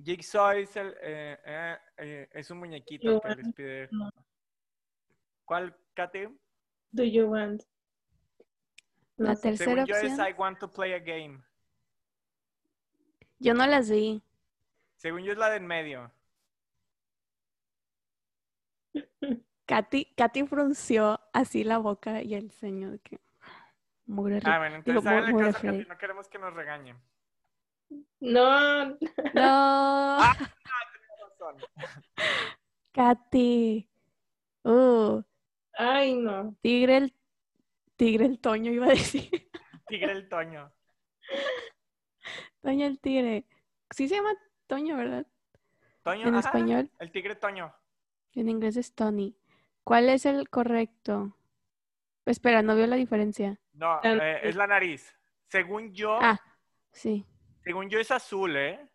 [0.04, 3.90] Jigsaw es el eh, eh, eh, es un muñequito Yo que les pide.
[3.92, 4.10] no.
[5.46, 6.30] ¿Cuál, Kate?
[6.92, 7.64] Do you want?
[9.16, 10.28] La No tercera Según yo es opción.
[10.28, 11.42] I want to play a game.
[13.40, 14.22] Yo no las vi.
[14.96, 16.12] Según yo es la de en medio.
[19.66, 23.20] Katy, Katy frunció así la boca y el ceño de que...
[24.06, 25.88] Mugre Ah, bueno, Digo, entonces háganle muy caso a Katy, afraid.
[25.88, 26.98] no queremos que nos regañen.
[28.20, 28.86] No.
[29.34, 30.18] No,
[31.38, 31.56] Razón.
[32.92, 33.88] Katy.
[34.64, 35.22] Uh,
[35.74, 36.56] Ay, no.
[36.62, 37.14] tigre el
[37.96, 39.30] tigre el Toño iba a decir.
[39.88, 40.72] Tigre el Toño.
[42.62, 43.46] Toño el tigre.
[43.92, 44.34] Sí se llama
[44.68, 45.26] Toño, ¿verdad?
[46.04, 46.92] Toño, En ajá, español.
[47.00, 47.74] El tigre Toño.
[48.34, 49.36] En inglés es Tony.
[49.84, 51.38] ¿Cuál es el correcto?
[52.26, 53.60] Espera, no veo la diferencia.
[53.74, 55.16] No, La eh, es la nariz.
[55.48, 56.40] Según yo, Ah,
[56.92, 57.26] sí.
[57.68, 58.90] Según yo es azul, ¿eh?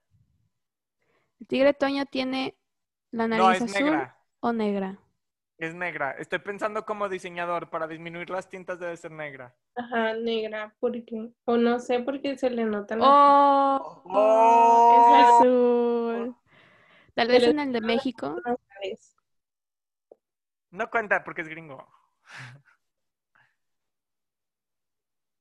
[1.40, 2.56] El tigre Toño tiene
[3.10, 4.18] la No, nariz es azul negra.
[4.40, 4.98] o negra.
[5.58, 6.12] Es negra.
[6.12, 9.54] Estoy pensando como diseñador, para disminuir las tintas debe ser negra.
[9.76, 10.74] Ajá, negra.
[10.80, 11.30] ¿Por qué?
[11.44, 13.04] O no sé por qué se le nota la.
[13.06, 15.16] Oh, Oh.
[15.18, 16.36] es azul.
[17.14, 18.36] Tal vez Pero- en el de México.
[20.70, 21.86] No cuenta porque es gringo.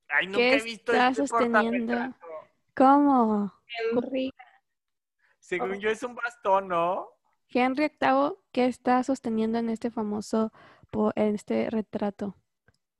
[0.09, 1.93] Ay, nunca ¿Qué he visto está este sosteniendo?
[2.76, 3.53] ¿Cómo?
[3.67, 4.34] Henry.
[5.39, 7.09] Según yo es un bastón, ¿no?
[7.49, 10.51] Henry VIII, ¿qué está sosteniendo en este famoso,
[11.15, 12.36] en este retrato?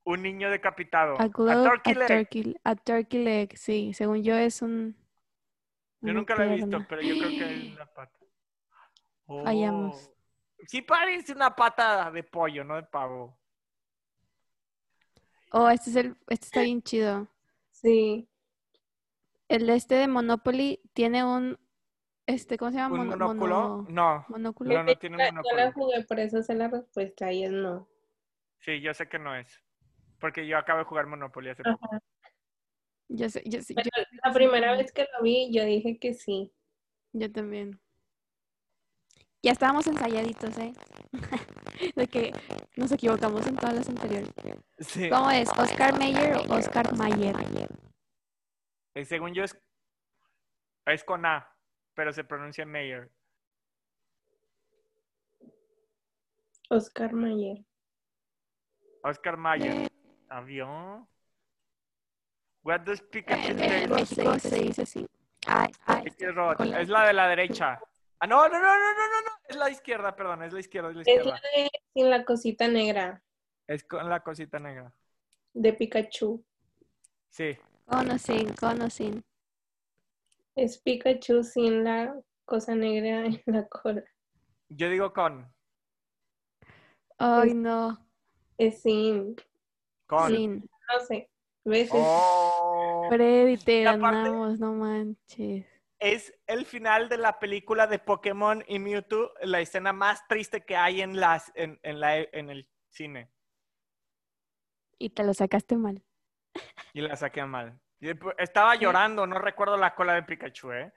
[0.04, 1.14] Un niño decapitado.
[1.18, 2.08] A A turkey a leg.
[2.08, 3.94] turkey, a turkey leg, sí.
[3.94, 4.96] Según yo es un.
[6.00, 8.18] Yo nunca lo he visto, pero yo creo que es una pata.
[9.26, 10.08] Fallamos.
[10.08, 10.12] Oh.
[10.66, 13.38] Sí parece una pata de pollo, no de pavo.
[15.52, 17.28] Oh, este es el, este está bien chido.
[17.70, 18.28] Sí.
[19.52, 21.58] El de este de Monopoly tiene un,
[22.26, 22.94] este, ¿cómo se llama?
[23.02, 23.54] ¿Un Mono- monóculo?
[23.60, 24.72] mono- No, monóculo.
[24.72, 25.72] no, no tiene un ya la monóculo.
[25.72, 27.86] jugué, por eso sé la respuesta y él no.
[28.60, 29.62] Sí, yo sé que no es.
[30.18, 31.84] Porque yo acabo de jugar Monopoly hace poco.
[31.84, 32.00] Ajá.
[33.08, 33.82] Yo sé, yo sé, yo,
[34.24, 36.50] La primera vez que lo vi, yo dije que sí.
[37.12, 37.78] yo también.
[39.42, 40.72] Ya estábamos ensayaditos, ¿eh?
[41.96, 42.32] De que
[42.76, 44.30] nos equivocamos en todas las anteriores.
[44.78, 45.10] Sí.
[45.10, 45.50] ¿Cómo es?
[45.50, 47.36] ¿Oscar Mayer o Oscar Mayer?
[48.94, 49.58] Eh, según yo es.
[50.86, 51.48] Es con A,
[51.94, 53.10] pero se pronuncia Mayer.
[56.70, 57.64] Oscar Mayer.
[59.04, 59.88] Oscar Mayer.
[60.28, 61.06] Avión.
[62.64, 65.06] What does Pikachu taste México se dice así.
[66.56, 67.78] Con la- Es la de la derecha.
[68.20, 69.30] Ah, no, no, no, no, no, no, no.
[69.48, 71.30] Es la izquierda, perdón, es la izquierda, es la Es izquierda.
[71.30, 73.22] la de sin la cosita negra
[73.66, 74.92] Es con la cosita negra.
[75.54, 76.44] de Pikachu.
[77.30, 77.58] Sí.
[77.86, 79.24] Con o sin, con o sin.
[80.54, 82.14] Es Pikachu sin la
[82.44, 84.02] cosa negra en la cola.
[84.68, 85.52] Yo digo con.
[87.18, 87.98] Ay, no.
[88.58, 89.36] Es sin,
[90.06, 90.28] Con.
[90.30, 90.54] Sin.
[90.60, 91.28] no sé.
[91.64, 91.86] ¿Ves?
[91.86, 93.06] Es- Oh.
[93.10, 95.66] Freddy, te ganamos, no manches.
[95.98, 100.76] Es el final de la película de Pokémon y Mewtwo, la escena más triste que
[100.76, 103.30] hay en, las, en, en la, en el cine.
[104.98, 106.02] Y te lo sacaste mal.
[106.94, 107.78] Y la saqué mal.
[108.00, 110.92] Y, Estaba llorando, no recuerdo la cola de Pikachu, ¿eh?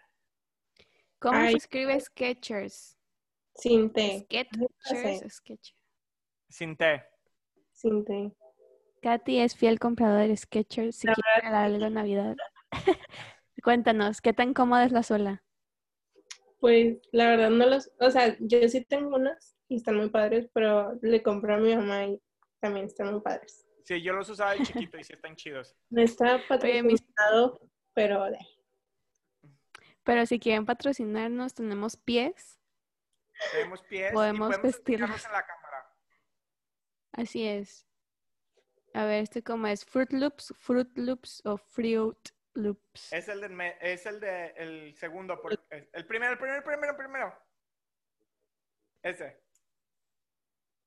[1.20, 1.52] ¿Cómo Ay.
[1.52, 2.96] se escribe Sketchers?
[3.56, 4.20] sin T.
[4.26, 5.22] Sketchers sé.
[5.26, 5.76] o Sketchers.
[6.50, 7.04] Sin té.
[7.72, 8.32] Sin T.
[9.02, 10.98] Katy es fiel compradora de Sketchers.
[10.98, 12.36] Si La quiere regalar algo en Navidad.
[13.64, 15.44] Cuéntanos, ¿qué tan cómoda es la sola?
[16.60, 20.50] Pues la verdad no los, o sea, yo sí tengo unas y están muy padres,
[20.54, 22.22] pero le compré a mi mamá y
[22.60, 23.65] también están muy padres.
[23.86, 25.76] Sí, yo los usaba de chiquito y sí están chidos.
[25.90, 27.60] No está Oye, patrocinado,
[27.94, 28.40] pero de-
[30.04, 32.60] Pero si quieren patrocinarnos, tenemos pies.
[33.52, 35.10] Tenemos pies Podemos y podemos vestirlos.
[35.12, 35.96] enseñarlos en la cámara.
[37.14, 37.86] Así es.
[38.94, 42.18] A ver, este como es Fruit Loops, Fruit Loops o Fruit
[42.54, 43.12] Loops.
[43.14, 46.58] Es el de, me- es el de el segundo, por- el el primero, el primero,
[46.58, 47.40] el primero, el primero.
[49.04, 49.45] Ese.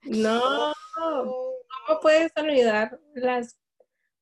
[0.03, 3.59] No, ¿cómo puedes olvidar las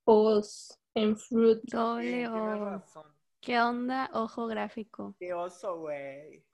[0.04, 1.60] O's en fruit?
[1.64, 2.82] Doble O.
[3.40, 4.10] ¿Qué onda?
[4.12, 5.14] Ojo gráfico.
[5.18, 6.44] Qué oso, güey.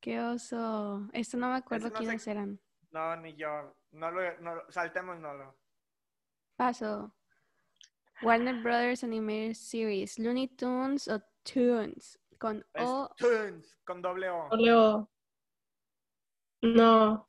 [0.00, 1.08] Qué oso.
[1.12, 2.60] Esto no me acuerdo no sé- quiénes eran.
[2.90, 3.74] No, ni yo.
[3.92, 5.56] No lo, no, lo- saltemos, no lo.
[6.56, 7.14] Paso.
[8.22, 10.18] Warner Brothers Animated Series.
[10.18, 12.18] Looney Tunes o Tunes.
[12.38, 13.12] Con Es O.
[13.16, 14.48] Toons, con doble O.
[14.50, 15.10] Doble O.
[16.62, 17.28] No,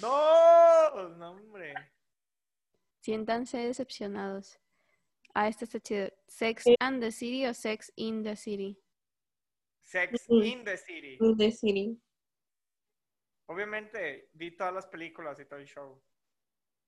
[0.00, 1.74] No, no, hombre.
[3.00, 4.58] Siéntanse decepcionados.
[5.34, 6.10] Ah, este está chido.
[6.26, 6.74] Sex Sí.
[6.80, 8.78] and the City o Sex in the City.
[9.82, 11.16] Sex in the City.
[11.36, 11.98] de Siri.
[13.46, 16.02] Obviamente, vi todas las películas y todo el show.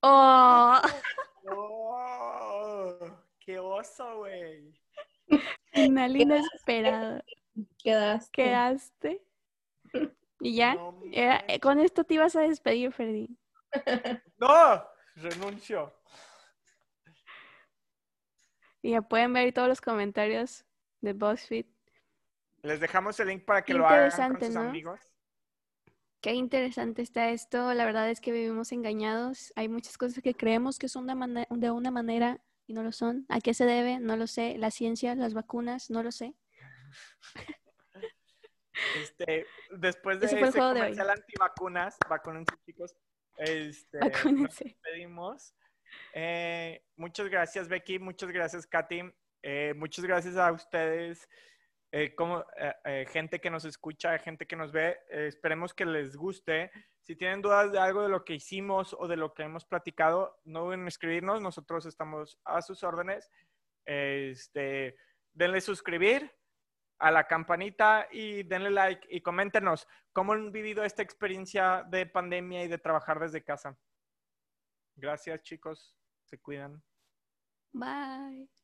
[0.03, 0.79] ¡Oh!
[1.43, 4.71] No, qué oso, güey.
[5.73, 7.23] Final inesperado.
[7.83, 8.31] Quedaste.
[8.31, 9.25] Quedaste.
[10.41, 10.75] Y ya.
[10.75, 13.37] No, Era- eh, con esto te ibas a despedir, Freddy.
[14.37, 14.83] no,
[15.15, 15.93] renuncio.
[18.81, 20.65] Y ya pueden ver todos los comentarios
[21.01, 21.65] de BuzzFeed.
[22.63, 24.61] Les dejamos el link para que lo hagan con sus ¿no?
[24.61, 24.99] amigos.
[26.21, 27.73] Qué interesante está esto.
[27.73, 29.53] La verdad es que vivimos engañados.
[29.55, 33.25] Hay muchas cosas que creemos que son de, de una manera y no lo son.
[33.29, 33.99] ¿A qué se debe?
[33.99, 34.57] No lo sé.
[34.57, 36.35] La ciencia, las vacunas, no lo sé.
[38.97, 42.95] Este, después de Ese juego de comercial antivacunas, vacúnense chicos.
[43.37, 44.63] Este, nos Vacúnense.
[44.65, 45.55] despedimos.
[46.13, 49.01] Eh, muchas gracias Becky, muchas gracias Katy,
[49.43, 51.27] Eh, muchas gracias a ustedes,
[51.91, 54.99] eh, como, eh, eh, gente que nos escucha, gente que nos ve.
[55.09, 56.71] Eh, esperemos que les guste.
[57.01, 60.39] Si tienen dudas de algo de lo que hicimos o de lo que hemos platicado,
[60.45, 61.41] no duden en escribirnos.
[61.41, 63.29] Nosotros estamos a sus órdenes.
[63.85, 64.95] Este,
[65.33, 66.31] denle suscribir
[67.01, 72.63] a la campanita y denle like y coméntenos cómo han vivido esta experiencia de pandemia
[72.63, 73.77] y de trabajar desde casa.
[74.95, 75.97] Gracias, chicos.
[76.25, 76.81] Se cuidan.
[77.73, 78.60] Bye.